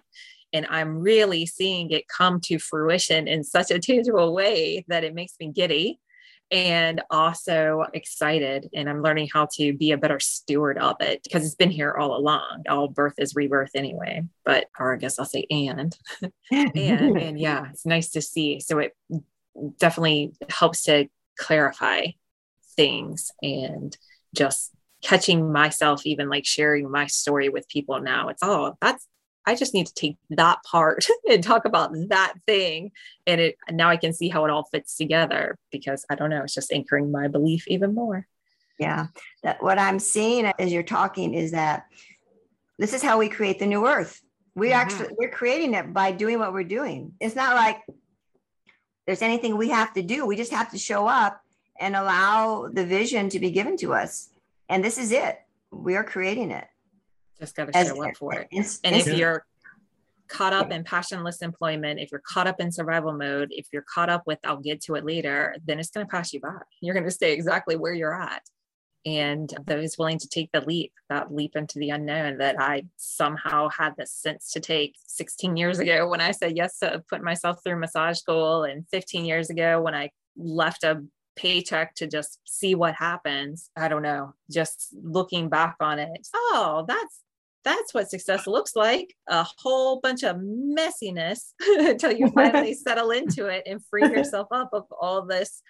And 0.54 0.66
I'm 0.70 1.00
really 1.00 1.46
seeing 1.46 1.92
it 1.92 2.08
come 2.08 2.40
to 2.42 2.58
fruition 2.58 3.28
in 3.28 3.44
such 3.44 3.70
a 3.70 3.80
tangible 3.80 4.34
way 4.34 4.86
that 4.88 5.04
it 5.04 5.14
makes 5.14 5.34
me 5.40 5.52
giddy 5.52 6.00
and 6.52 7.02
also 7.10 7.86
excited. 7.94 8.70
And 8.74 8.90
I'm 8.90 9.02
learning 9.02 9.30
how 9.34 9.48
to 9.56 9.74
be 9.74 9.92
a 9.92 9.98
better 9.98 10.20
steward 10.20 10.78
of 10.78 10.96
it 11.02 11.24
because 11.24 11.46
it's 11.46 11.56
been 11.56 11.72
here 11.72 11.94
all 11.94 12.16
along. 12.16 12.64
All 12.70 12.88
birth 12.88 13.16
is 13.18 13.36
rebirth 13.36 13.72
anyway, 13.76 14.24
but, 14.46 14.68
or 14.80 14.94
I 14.94 14.98
guess 14.98 15.20
I'll 15.20 15.26
say 15.26 15.46
and, 15.50 15.98
and, 16.52 16.78
and 17.18 17.40
yeah, 17.40 17.70
it's 17.70 17.86
nice 17.86 18.12
to 18.12 18.22
see. 18.22 18.60
So 18.60 18.80
it 18.80 18.96
definitely 19.80 20.34
helps 20.50 20.84
to 20.84 21.08
clarify 21.38 22.08
things 22.76 23.32
and 23.42 23.98
just 24.36 24.72
catching 25.04 25.52
myself 25.52 26.06
even 26.06 26.30
like 26.30 26.46
sharing 26.46 26.90
my 26.90 27.06
story 27.06 27.50
with 27.50 27.70
people 27.70 28.02
now 28.02 28.30
it's 28.30 28.42
oh 28.42 28.76
that's 28.82 29.08
i 29.48 29.56
just 29.56 29.74
need 29.74 29.88
to 29.88 29.94
take 29.94 30.18
that 30.30 30.60
part 30.64 31.06
and 31.30 31.44
talk 31.44 31.66
about 31.66 31.92
that 32.10 32.34
thing 32.46 32.92
and 33.26 33.42
it 33.42 33.58
now 33.72 33.90
i 33.90 33.98
can 33.98 34.14
see 34.14 34.30
how 34.30 34.46
it 34.46 34.52
all 34.52 34.64
fits 34.66 34.96
together 34.96 35.58
because 35.72 36.06
i 36.10 36.16
don't 36.16 36.30
know 36.30 36.44
it's 36.44 36.54
just 36.54 36.72
anchoring 36.72 37.12
my 37.12 37.28
belief 37.28 37.68
even 37.68 37.94
more 37.94 38.28
yeah 38.80 39.08
that 39.44 39.62
what 39.64 39.80
i'm 39.80 40.00
seeing 40.00 40.46
as 40.46 40.72
you're 40.72 40.84
talking 40.84 41.34
is 41.34 41.52
that 41.52 41.86
this 42.78 42.94
is 42.94 43.02
how 43.02 43.18
we 43.18 43.28
create 43.28 43.58
the 43.58 43.66
new 43.66 43.88
earth 43.88 44.22
we 44.56 44.68
mm-hmm. 44.68 44.80
actually 44.80 45.10
we're 45.18 45.32
creating 45.32 45.74
it 45.74 45.94
by 45.94 46.12
doing 46.12 46.38
what 46.38 46.54
we're 46.54 46.64
doing 46.64 47.14
it's 47.20 47.36
not 47.36 47.56
like 47.56 47.82
there's 49.08 49.22
anything 49.22 49.58
we 49.58 49.70
have 49.70 49.94
to 49.94 50.04
do 50.04 50.26
we 50.26 50.36
just 50.36 50.52
have 50.52 50.70
to 50.70 50.78
show 50.78 51.08
up 51.08 51.42
and 51.80 51.96
allow 51.96 52.68
the 52.72 52.86
vision 52.86 53.30
to 53.30 53.40
be 53.40 53.52
given 53.52 53.78
to 53.78 53.94
us 53.94 54.30
and 54.70 54.84
this 54.84 54.98
is 54.98 55.12
it. 55.12 55.40
We 55.72 55.96
are 55.96 56.04
creating 56.04 56.52
it. 56.52 56.68
Just 57.40 57.56
got 57.56 57.72
to 57.72 57.86
show 57.86 58.04
up 58.04 58.18
for 58.18 58.34
it. 58.34 58.48
and 58.84 58.96
if 58.96 59.08
you're 59.08 59.46
caught 60.28 60.54
up 60.54 60.72
in 60.72 60.84
passionless 60.84 61.42
employment, 61.42 62.00
if 62.00 62.12
you're 62.12 62.24
caught 62.26 62.48
up 62.48 62.60
in 62.60 62.72
survival 62.72 63.14
mode, 63.14 63.50
if 63.52 63.68
you're 63.72 63.86
caught 63.94 64.10
up 64.10 64.24
with 64.26 64.40
I'll 64.44 64.58
get 64.58 64.82
to 64.82 64.96
it 64.96 65.06
later, 65.06 65.56
then 65.66 65.80
it's 65.80 65.92
going 65.92 66.06
to 66.06 66.12
pass 66.12 66.34
you 66.34 66.40
by. 66.40 66.58
You're 66.82 66.94
going 66.94 67.06
to 67.06 67.12
stay 67.12 67.34
exactly 67.34 67.76
where 67.76 67.94
you're 67.94 68.20
at. 68.20 68.44
And 69.06 69.54
those 69.66 69.98
willing 69.98 70.20
to 70.20 70.28
take 70.28 70.52
the 70.52 70.62
leap, 70.62 70.92
that 71.10 71.34
leap 71.34 71.56
into 71.56 71.80
the 71.80 71.92
unknown 71.92 72.40
that 72.40 72.60
I 72.60 72.84
somehow 72.98 73.70
had 73.70 73.94
the 73.98 74.06
sense 74.06 74.52
to 74.52 74.60
take 74.60 74.96
16 75.08 75.56
years 75.56 75.80
ago 75.80 76.10
when 76.10 76.20
I 76.20 76.32
said 76.32 76.58
yes 76.58 76.80
to 76.80 77.04
put 77.10 77.24
myself 77.24 77.64
through 77.64 77.80
massage 77.80 78.18
school, 78.18 78.66
and 78.66 78.86
15 78.90 79.24
years 79.24 79.50
ago 79.50 79.82
when 79.82 79.96
I 79.96 80.10
left 80.36 80.84
a 80.84 81.04
paycheck 81.38 81.96
to 81.96 82.08
just 82.08 82.40
see 82.46 82.76
what 82.76 82.96
happens. 82.96 83.70
I 83.78 83.88
don't 83.88 84.02
know. 84.02 84.34
Just 84.52 84.90
looking 85.02 85.48
back 85.48 85.78
on 85.80 86.00
it, 86.00 86.28
oh, 86.34 86.84
that's 86.86 87.22
that's 87.68 87.94
what 87.94 88.10
success 88.10 88.48
looks 88.48 88.78
like 88.78 89.14
a 89.28 89.46
whole 89.58 90.00
bunch 90.00 90.24
of 90.24 90.38
messiness 90.38 91.54
until 91.62 92.14
you 92.14 92.30
finally 92.30 92.74
settle 92.88 93.12
into 93.12 93.48
it 93.48 93.64
and 93.66 93.84
free 93.86 94.04
yourself 94.04 94.48
up 94.52 94.70
of 94.72 94.86
all 95.02 95.26
this 95.26 95.62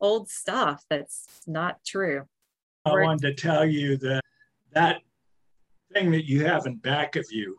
old 0.00 0.28
stuff 0.28 0.84
that's 0.88 1.26
not 1.46 1.84
true. 1.84 2.22
I 2.84 2.92
wanted 2.92 3.22
to 3.22 3.34
tell 3.34 3.64
you 3.64 3.96
that 3.98 4.22
that 4.72 5.02
thing 5.92 6.12
that 6.12 6.28
you 6.28 6.44
have 6.44 6.66
in 6.66 6.76
back 6.76 7.16
of 7.16 7.26
you, 7.30 7.56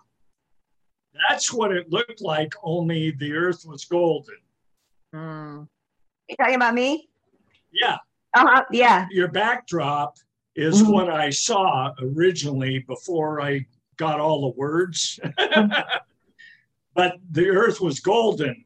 that's 1.30 1.52
what 1.52 1.72
it 1.72 1.92
looked 1.92 2.22
like, 2.22 2.54
only 2.64 3.12
the 3.12 3.34
earth 3.34 3.66
was 3.66 3.86
golden. 3.86 4.36
Mm. 5.14 5.68
You 6.30 6.36
talking 6.38 6.56
about 6.56 6.74
me? 6.74 7.10
Yeah. 7.72 7.98
Uh-huh. 8.34 8.64
Yeah. 8.72 9.08
Your 9.12 9.28
backdrop 9.28 10.18
is 10.56 10.82
mm-hmm. 10.82 10.92
what 10.92 11.10
I 11.10 11.30
saw 11.30 11.92
originally 12.02 12.80
before 12.80 13.42
I 13.42 13.66
got 13.98 14.20
all 14.20 14.42
the 14.42 14.58
words. 14.58 15.20
but 16.96 17.18
the 17.32 17.50
earth 17.50 17.82
was 17.82 18.00
golden 18.00 18.66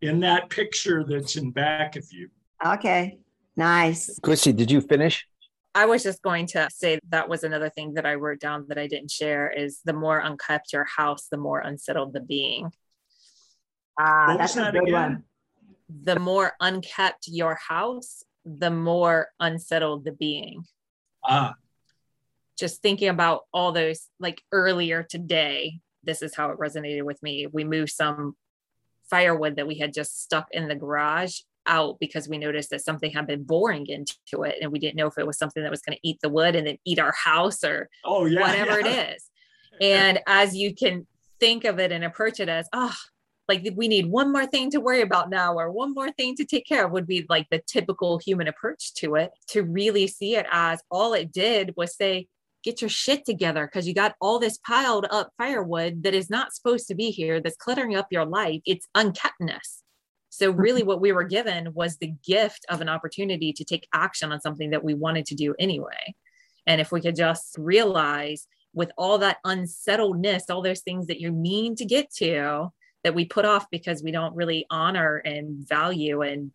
in 0.00 0.20
that 0.20 0.50
picture 0.50 1.04
that's 1.04 1.36
in 1.36 1.50
back 1.50 1.96
of 1.96 2.06
you. 2.10 2.28
Okay. 2.64 3.18
Nice. 3.56 4.18
Chrissy, 4.22 4.52
did 4.52 4.70
you 4.70 4.80
finish? 4.80 5.26
I 5.74 5.86
was 5.86 6.02
just 6.02 6.22
going 6.22 6.46
to 6.48 6.68
say 6.70 6.98
that 7.08 7.28
was 7.28 7.44
another 7.44 7.70
thing 7.70 7.94
that 7.94 8.04
I 8.04 8.14
wrote 8.14 8.40
down 8.40 8.66
that 8.68 8.78
I 8.78 8.86
didn't 8.86 9.10
share 9.10 9.50
is 9.50 9.80
the 9.84 9.94
more 9.94 10.18
unkept 10.18 10.72
your 10.72 10.84
house, 10.84 11.28
the 11.30 11.38
more 11.38 11.60
unsettled 11.60 12.12
the 12.12 12.20
being. 12.20 12.70
Ah, 13.98 14.36
that's 14.36 14.54
that 14.54 14.68
a 14.68 14.72
good 14.72 14.88
again? 14.88 14.92
one 14.92 15.24
the 16.02 16.18
more 16.18 16.52
unkept 16.60 17.28
your 17.28 17.58
house, 17.68 18.24
the 18.44 18.70
more 18.70 19.28
unsettled 19.40 20.04
the 20.04 20.12
being. 20.12 20.64
Ah. 21.24 21.54
Just 22.58 22.82
thinking 22.82 23.08
about 23.08 23.42
all 23.52 23.72
those, 23.72 24.08
like 24.20 24.42
earlier 24.52 25.02
today, 25.02 25.80
this 26.04 26.22
is 26.22 26.34
how 26.34 26.50
it 26.50 26.58
resonated 26.58 27.02
with 27.02 27.22
me. 27.22 27.46
We 27.46 27.64
moved 27.64 27.90
some 27.90 28.36
firewood 29.08 29.56
that 29.56 29.66
we 29.66 29.76
had 29.76 29.92
just 29.92 30.22
stuck 30.22 30.48
in 30.52 30.68
the 30.68 30.74
garage 30.74 31.40
out 31.66 31.98
because 32.00 32.28
we 32.28 32.38
noticed 32.38 32.70
that 32.70 32.84
something 32.84 33.12
had 33.12 33.26
been 33.26 33.44
boring 33.44 33.86
into 33.86 34.42
it 34.42 34.56
and 34.60 34.72
we 34.72 34.78
didn't 34.78 34.96
know 34.96 35.06
if 35.06 35.18
it 35.18 35.26
was 35.26 35.38
something 35.38 35.62
that 35.62 35.70
was 35.70 35.82
going 35.82 35.96
to 35.96 36.08
eat 36.08 36.18
the 36.22 36.28
wood 36.28 36.56
and 36.56 36.66
then 36.66 36.78
eat 36.84 36.98
our 36.98 37.12
house 37.12 37.62
or 37.62 37.88
oh, 38.04 38.26
yeah, 38.26 38.40
whatever 38.40 38.80
yeah. 38.80 38.86
it 38.86 39.14
is. 39.14 39.30
And 39.80 40.20
as 40.26 40.56
you 40.56 40.74
can 40.74 41.06
think 41.40 41.64
of 41.64 41.78
it 41.78 41.92
and 41.92 42.04
approach 42.04 42.40
it 42.40 42.48
as, 42.48 42.68
oh, 42.72 42.94
like 43.48 43.68
we 43.74 43.88
need 43.88 44.06
one 44.06 44.32
more 44.32 44.46
thing 44.46 44.70
to 44.70 44.80
worry 44.80 45.02
about 45.02 45.28
now 45.28 45.54
or 45.54 45.70
one 45.70 45.94
more 45.94 46.10
thing 46.12 46.34
to 46.36 46.44
take 46.44 46.66
care 46.66 46.86
of 46.86 46.92
would 46.92 47.06
be 47.06 47.26
like 47.28 47.46
the 47.50 47.62
typical 47.66 48.18
human 48.18 48.48
approach 48.48 48.94
to 48.94 49.16
it 49.16 49.30
to 49.48 49.62
really 49.62 50.06
see 50.06 50.36
it 50.36 50.46
as 50.50 50.80
all 50.90 51.12
it 51.12 51.32
did 51.32 51.74
was 51.76 51.96
say 51.96 52.28
get 52.62 52.80
your 52.80 52.90
shit 52.90 53.24
together 53.24 53.66
because 53.66 53.86
you 53.86 53.94
got 53.94 54.14
all 54.20 54.38
this 54.38 54.58
piled 54.58 55.06
up 55.10 55.30
firewood 55.38 56.02
that 56.02 56.14
is 56.14 56.30
not 56.30 56.54
supposed 56.54 56.88
to 56.88 56.94
be 56.94 57.10
here 57.10 57.40
that's 57.40 57.56
cluttering 57.56 57.96
up 57.96 58.08
your 58.10 58.24
life. 58.24 58.60
It's 58.64 58.88
unkeptness. 58.94 59.82
So 60.30 60.50
really 60.52 60.82
what 60.82 61.00
we 61.00 61.12
were 61.12 61.24
given 61.24 61.72
was 61.74 61.96
the 61.96 62.14
gift 62.26 62.64
of 62.68 62.80
an 62.80 62.88
opportunity 62.88 63.52
to 63.52 63.64
take 63.64 63.88
action 63.92 64.32
on 64.32 64.40
something 64.40 64.70
that 64.70 64.84
we 64.84 64.94
wanted 64.94 65.26
to 65.26 65.34
do 65.34 65.54
anyway. 65.58 66.14
And 66.66 66.80
if 66.80 66.92
we 66.92 67.00
could 67.00 67.16
just 67.16 67.56
realize 67.58 68.46
with 68.74 68.90
all 68.96 69.18
that 69.18 69.38
unsettledness 69.44 70.48
all 70.48 70.62
those 70.62 70.80
things 70.80 71.06
that 71.06 71.20
you 71.20 71.30
mean 71.32 71.74
to 71.76 71.84
get 71.84 72.10
to 72.14 72.68
that 73.04 73.14
we 73.14 73.24
put 73.24 73.44
off 73.44 73.66
because 73.70 74.02
we 74.02 74.12
don't 74.12 74.34
really 74.34 74.66
honor 74.70 75.16
and 75.16 75.66
value 75.68 76.22
and 76.22 76.52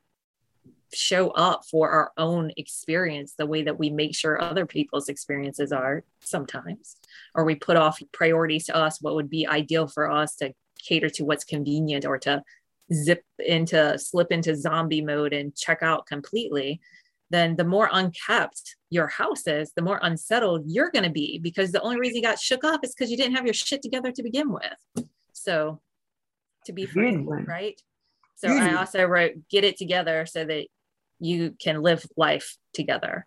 show 0.93 1.29
up 1.31 1.63
for 1.69 1.89
our 1.89 2.11
own 2.17 2.51
experience 2.57 3.33
the 3.37 3.45
way 3.45 3.63
that 3.63 3.77
we 3.77 3.89
make 3.89 4.15
sure 4.15 4.41
other 4.41 4.65
people's 4.65 5.09
experiences 5.09 5.71
are 5.71 6.03
sometimes. 6.21 6.95
Or 7.35 7.43
we 7.43 7.55
put 7.55 7.77
off 7.77 8.01
priorities 8.11 8.65
to 8.65 8.75
us 8.75 9.01
what 9.01 9.15
would 9.15 9.29
be 9.29 9.47
ideal 9.47 9.87
for 9.87 10.09
us 10.09 10.35
to 10.37 10.53
cater 10.79 11.09
to 11.09 11.25
what's 11.25 11.43
convenient 11.43 12.05
or 12.05 12.17
to 12.19 12.43
zip 12.93 13.23
into 13.39 13.97
slip 13.97 14.31
into 14.31 14.55
zombie 14.55 15.01
mode 15.01 15.33
and 15.33 15.53
check 15.55 15.83
out 15.83 16.05
completely 16.05 16.79
then 17.29 17.55
the 17.55 17.63
more 17.63 17.89
unkept 17.91 18.75
your 18.89 19.07
house 19.07 19.47
is 19.47 19.73
the 19.75 19.81
more 19.81 19.99
unsettled 20.03 20.63
you're 20.65 20.91
going 20.91 21.03
to 21.03 21.09
be 21.09 21.39
because 21.39 21.71
the 21.71 21.81
only 21.81 21.99
reason 21.99 22.17
you 22.17 22.21
got 22.21 22.39
shook 22.39 22.63
up 22.63 22.83
is 22.83 22.93
because 22.93 23.11
you 23.11 23.17
didn't 23.17 23.35
have 23.35 23.45
your 23.45 23.53
shit 23.53 23.81
together 23.81 24.11
to 24.11 24.23
begin 24.23 24.51
with. 24.51 25.07
So 25.33 25.81
to 26.65 26.73
be 26.73 26.85
free, 26.85 27.17
right? 27.17 27.79
So 28.35 28.49
I 28.49 28.75
also 28.75 29.03
wrote 29.03 29.33
get 29.49 29.63
it 29.63 29.77
together 29.77 30.25
so 30.25 30.45
that 30.45 30.67
you 31.19 31.55
can 31.61 31.81
live 31.81 32.05
life 32.15 32.57
together. 32.73 33.25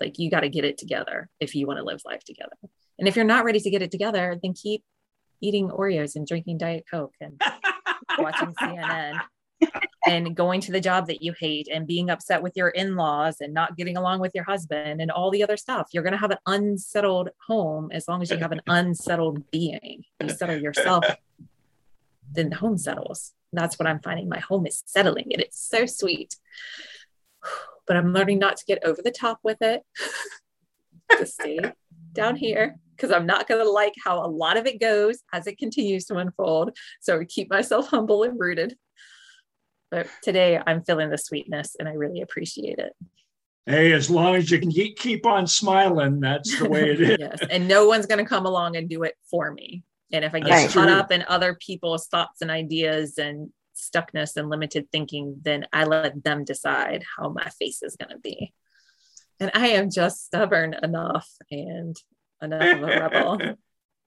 Like 0.00 0.18
you 0.18 0.30
got 0.30 0.40
to 0.40 0.48
get 0.48 0.64
it 0.64 0.78
together 0.78 1.28
if 1.40 1.54
you 1.54 1.66
want 1.66 1.78
to 1.78 1.84
live 1.84 2.00
life 2.04 2.24
together. 2.24 2.56
And 2.98 3.08
if 3.08 3.16
you're 3.16 3.24
not 3.24 3.44
ready 3.44 3.60
to 3.60 3.70
get 3.70 3.82
it 3.82 3.90
together, 3.90 4.38
then 4.42 4.54
keep 4.54 4.82
eating 5.40 5.68
Oreos 5.68 6.16
and 6.16 6.26
drinking 6.26 6.58
Diet 6.58 6.84
Coke 6.90 7.14
and 7.20 7.40
watching 8.18 8.54
CNN 8.54 9.20
and 10.06 10.36
going 10.36 10.60
to 10.62 10.72
the 10.72 10.80
job 10.80 11.06
that 11.08 11.22
you 11.22 11.34
hate 11.38 11.68
and 11.72 11.86
being 11.86 12.10
upset 12.10 12.42
with 12.42 12.52
your 12.56 12.68
in-laws 12.68 13.36
and 13.40 13.52
not 13.52 13.76
getting 13.76 13.96
along 13.96 14.20
with 14.20 14.32
your 14.34 14.44
husband 14.44 15.00
and 15.00 15.10
all 15.10 15.30
the 15.30 15.42
other 15.42 15.56
stuff. 15.56 15.88
You're 15.92 16.02
going 16.02 16.12
to 16.12 16.18
have 16.18 16.30
an 16.30 16.38
unsettled 16.46 17.30
home 17.46 17.90
as 17.92 18.06
long 18.08 18.22
as 18.22 18.30
you 18.30 18.38
have 18.38 18.52
an 18.52 18.62
unsettled 18.66 19.50
being. 19.50 20.04
You 20.22 20.28
settle 20.28 20.56
yourself 20.56 21.04
then 22.32 22.50
the 22.50 22.56
home 22.56 22.78
settles. 22.78 23.32
That's 23.52 23.78
what 23.78 23.86
I'm 23.86 24.00
finding. 24.00 24.28
My 24.28 24.40
home 24.40 24.66
is 24.66 24.82
settling 24.86 25.28
and 25.32 25.40
it's 25.40 25.58
so 25.58 25.86
sweet. 25.86 26.36
But 27.86 27.96
I'm 27.96 28.12
learning 28.12 28.38
not 28.38 28.56
to 28.56 28.64
get 28.66 28.84
over 28.84 29.00
the 29.02 29.12
top 29.12 29.38
with 29.42 29.58
it, 29.60 29.82
to 31.18 31.26
stay 31.26 31.58
down 32.12 32.36
here 32.36 32.76
because 32.96 33.12
I'm 33.12 33.26
not 33.26 33.46
going 33.46 33.62
to 33.64 33.70
like 33.70 33.94
how 34.02 34.24
a 34.24 34.26
lot 34.26 34.56
of 34.56 34.66
it 34.66 34.80
goes 34.80 35.22
as 35.32 35.46
it 35.46 35.58
continues 35.58 36.06
to 36.06 36.16
unfold. 36.16 36.76
So 37.00 37.20
I 37.20 37.24
keep 37.24 37.50
myself 37.50 37.88
humble 37.88 38.22
and 38.24 38.40
rooted. 38.40 38.76
But 39.90 40.08
today 40.22 40.60
I'm 40.66 40.82
feeling 40.82 41.10
the 41.10 41.18
sweetness 41.18 41.76
and 41.78 41.88
I 41.88 41.92
really 41.92 42.22
appreciate 42.22 42.78
it. 42.78 42.92
Hey, 43.66 43.92
as 43.92 44.08
long 44.08 44.36
as 44.36 44.50
you 44.50 44.60
can 44.60 44.70
keep 44.70 45.26
on 45.26 45.46
smiling, 45.46 46.20
that's 46.20 46.58
the 46.58 46.68
way 46.68 46.90
it 46.90 47.00
is. 47.02 47.16
yes. 47.18 47.38
And 47.50 47.68
no 47.68 47.86
one's 47.86 48.06
going 48.06 48.18
to 48.18 48.28
come 48.28 48.46
along 48.46 48.76
and 48.76 48.88
do 48.88 49.02
it 49.02 49.14
for 49.30 49.52
me. 49.52 49.82
And 50.12 50.24
if 50.24 50.34
I 50.34 50.40
get 50.40 50.50
right. 50.50 50.70
caught 50.70 50.88
up 50.88 51.10
in 51.10 51.24
other 51.26 51.58
people's 51.60 52.06
thoughts 52.06 52.40
and 52.40 52.50
ideas 52.50 53.18
and 53.18 53.50
stuckness 53.76 54.36
and 54.36 54.48
limited 54.48 54.90
thinking, 54.90 55.36
then 55.42 55.66
I 55.72 55.84
let 55.84 56.24
them 56.24 56.44
decide 56.44 57.04
how 57.16 57.28
my 57.28 57.48
face 57.58 57.82
is 57.82 57.96
going 57.96 58.10
to 58.10 58.18
be. 58.18 58.52
And 59.38 59.50
I 59.54 59.68
am 59.68 59.90
just 59.90 60.24
stubborn 60.24 60.74
enough 60.82 61.28
and 61.50 61.96
enough 62.40 62.76
of 62.76 62.82
a 62.82 62.86
rebel 62.86 63.38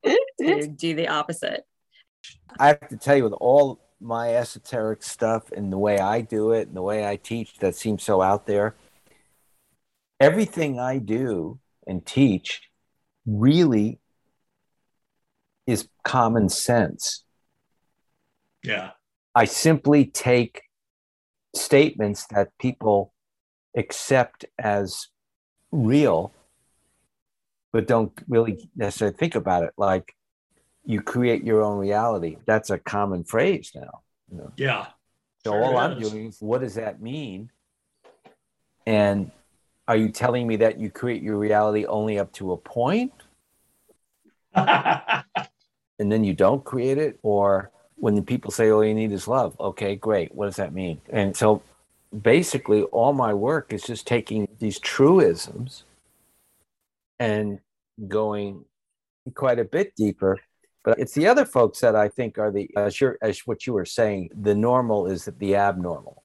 to 0.39 0.67
do 0.67 0.95
the 0.95 1.07
opposite. 1.07 1.63
I 2.59 2.67
have 2.67 2.87
to 2.89 2.97
tell 2.97 3.15
you, 3.15 3.23
with 3.23 3.33
all 3.33 3.79
my 4.01 4.35
esoteric 4.35 5.03
stuff 5.03 5.51
and 5.51 5.71
the 5.71 5.77
way 5.77 5.99
I 5.99 6.21
do 6.21 6.51
it 6.51 6.67
and 6.67 6.75
the 6.75 6.81
way 6.81 7.07
I 7.07 7.15
teach 7.15 7.57
that 7.59 7.75
seems 7.75 8.03
so 8.03 8.21
out 8.21 8.47
there, 8.47 8.75
everything 10.19 10.79
I 10.79 10.97
do 10.97 11.59
and 11.85 12.05
teach 12.05 12.61
really 13.25 13.99
is 15.67 15.87
common 16.03 16.49
sense. 16.49 17.23
Yeah. 18.63 18.91
I 19.35 19.45
simply 19.45 20.05
take 20.05 20.63
statements 21.55 22.25
that 22.27 22.49
people 22.59 23.13
accept 23.75 24.45
as 24.57 25.07
real, 25.71 26.33
but 27.71 27.87
don't 27.87 28.11
really 28.27 28.69
necessarily 28.75 29.15
think 29.15 29.35
about 29.35 29.63
it. 29.63 29.71
Like 29.77 30.15
you 30.83 31.01
create 31.01 31.43
your 31.43 31.61
own 31.61 31.77
reality. 31.77 32.37
That's 32.45 32.69
a 32.69 32.77
common 32.77 33.23
phrase 33.23 33.71
now. 33.75 34.01
You 34.31 34.37
know? 34.37 34.51
Yeah. 34.57 34.87
So 35.45 35.51
Sure 35.51 35.63
all 35.63 35.77
I'm 35.77 35.99
doing 35.99 36.27
is 36.27 36.37
what 36.39 36.61
does 36.61 36.75
that 36.75 37.01
mean? 37.01 37.51
And 38.85 39.31
are 39.87 39.95
you 39.95 40.09
telling 40.09 40.47
me 40.47 40.57
that 40.57 40.79
you 40.79 40.89
create 40.89 41.21
your 41.21 41.37
reality 41.37 41.85
only 41.85 42.19
up 42.19 42.31
to 42.33 42.51
a 42.51 42.57
point 42.57 43.13
and 44.53 45.23
then 45.99 46.23
you 46.23 46.33
don't 46.33 46.63
create 46.63 46.97
it? 46.97 47.19
Or 47.21 47.71
when 47.99 48.23
people 48.23 48.51
say 48.51 48.71
all 48.71 48.83
you 48.83 48.93
need 48.93 49.11
is 49.11 49.27
love, 49.27 49.59
okay, 49.59 49.95
great. 49.95 50.33
What 50.33 50.45
does 50.45 50.55
that 50.55 50.73
mean? 50.73 51.01
And 51.09 51.35
so 51.35 51.61
basically 52.21 52.83
all 52.83 53.13
my 53.13 53.33
work 53.33 53.73
is 53.73 53.83
just 53.83 54.07
taking 54.07 54.47
these 54.59 54.79
truisms 54.79 55.83
and 57.19 57.59
going 58.07 58.63
quite 59.35 59.59
a 59.59 59.65
bit 59.65 59.95
deeper. 59.95 60.39
But 60.83 60.97
it's 60.97 61.13
the 61.13 61.27
other 61.27 61.45
folks 61.45 61.81
that 61.81 61.95
I 61.95 62.07
think 62.07 62.37
are 62.37 62.51
the 62.51 62.69
as 62.77 62.99
you 63.01 63.15
as 63.21 63.39
what 63.39 63.67
you 63.67 63.73
were 63.73 63.85
saying, 63.85 64.29
the 64.41 64.55
normal 64.55 65.07
is 65.07 65.25
the 65.25 65.55
abnormal. 65.55 66.23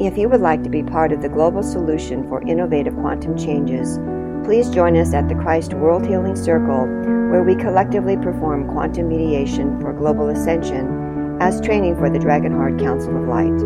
If 0.00 0.18
you 0.18 0.28
would 0.28 0.40
like 0.40 0.64
to 0.64 0.70
be 0.70 0.82
part 0.82 1.12
of 1.12 1.22
the 1.22 1.28
global 1.28 1.62
solution 1.62 2.26
for 2.28 2.42
innovative 2.42 2.94
quantum 2.94 3.36
changes, 3.38 3.98
please 4.44 4.70
join 4.70 4.96
us 4.96 5.14
at 5.14 5.28
the 5.28 5.34
Christ 5.34 5.74
World 5.74 6.06
Healing 6.06 6.36
Circle, 6.36 6.86
where 7.30 7.42
we 7.42 7.54
collectively 7.54 8.16
perform 8.16 8.68
quantum 8.68 9.08
mediation 9.08 9.80
for 9.80 9.92
global 9.92 10.28
ascension 10.28 11.38
as 11.40 11.60
training 11.60 11.96
for 11.96 12.10
the 12.10 12.18
Dragonheart 12.18 12.80
Council 12.80 13.16
of 13.16 13.28
Light. 13.28 13.56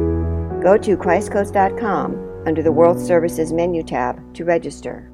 Go 0.62 0.76
to 0.78 0.96
ChristCoast.com 0.96 2.42
under 2.46 2.62
the 2.62 2.72
World 2.72 3.00
Services 3.00 3.52
menu 3.52 3.82
tab 3.82 4.34
to 4.34 4.44
register. 4.44 5.13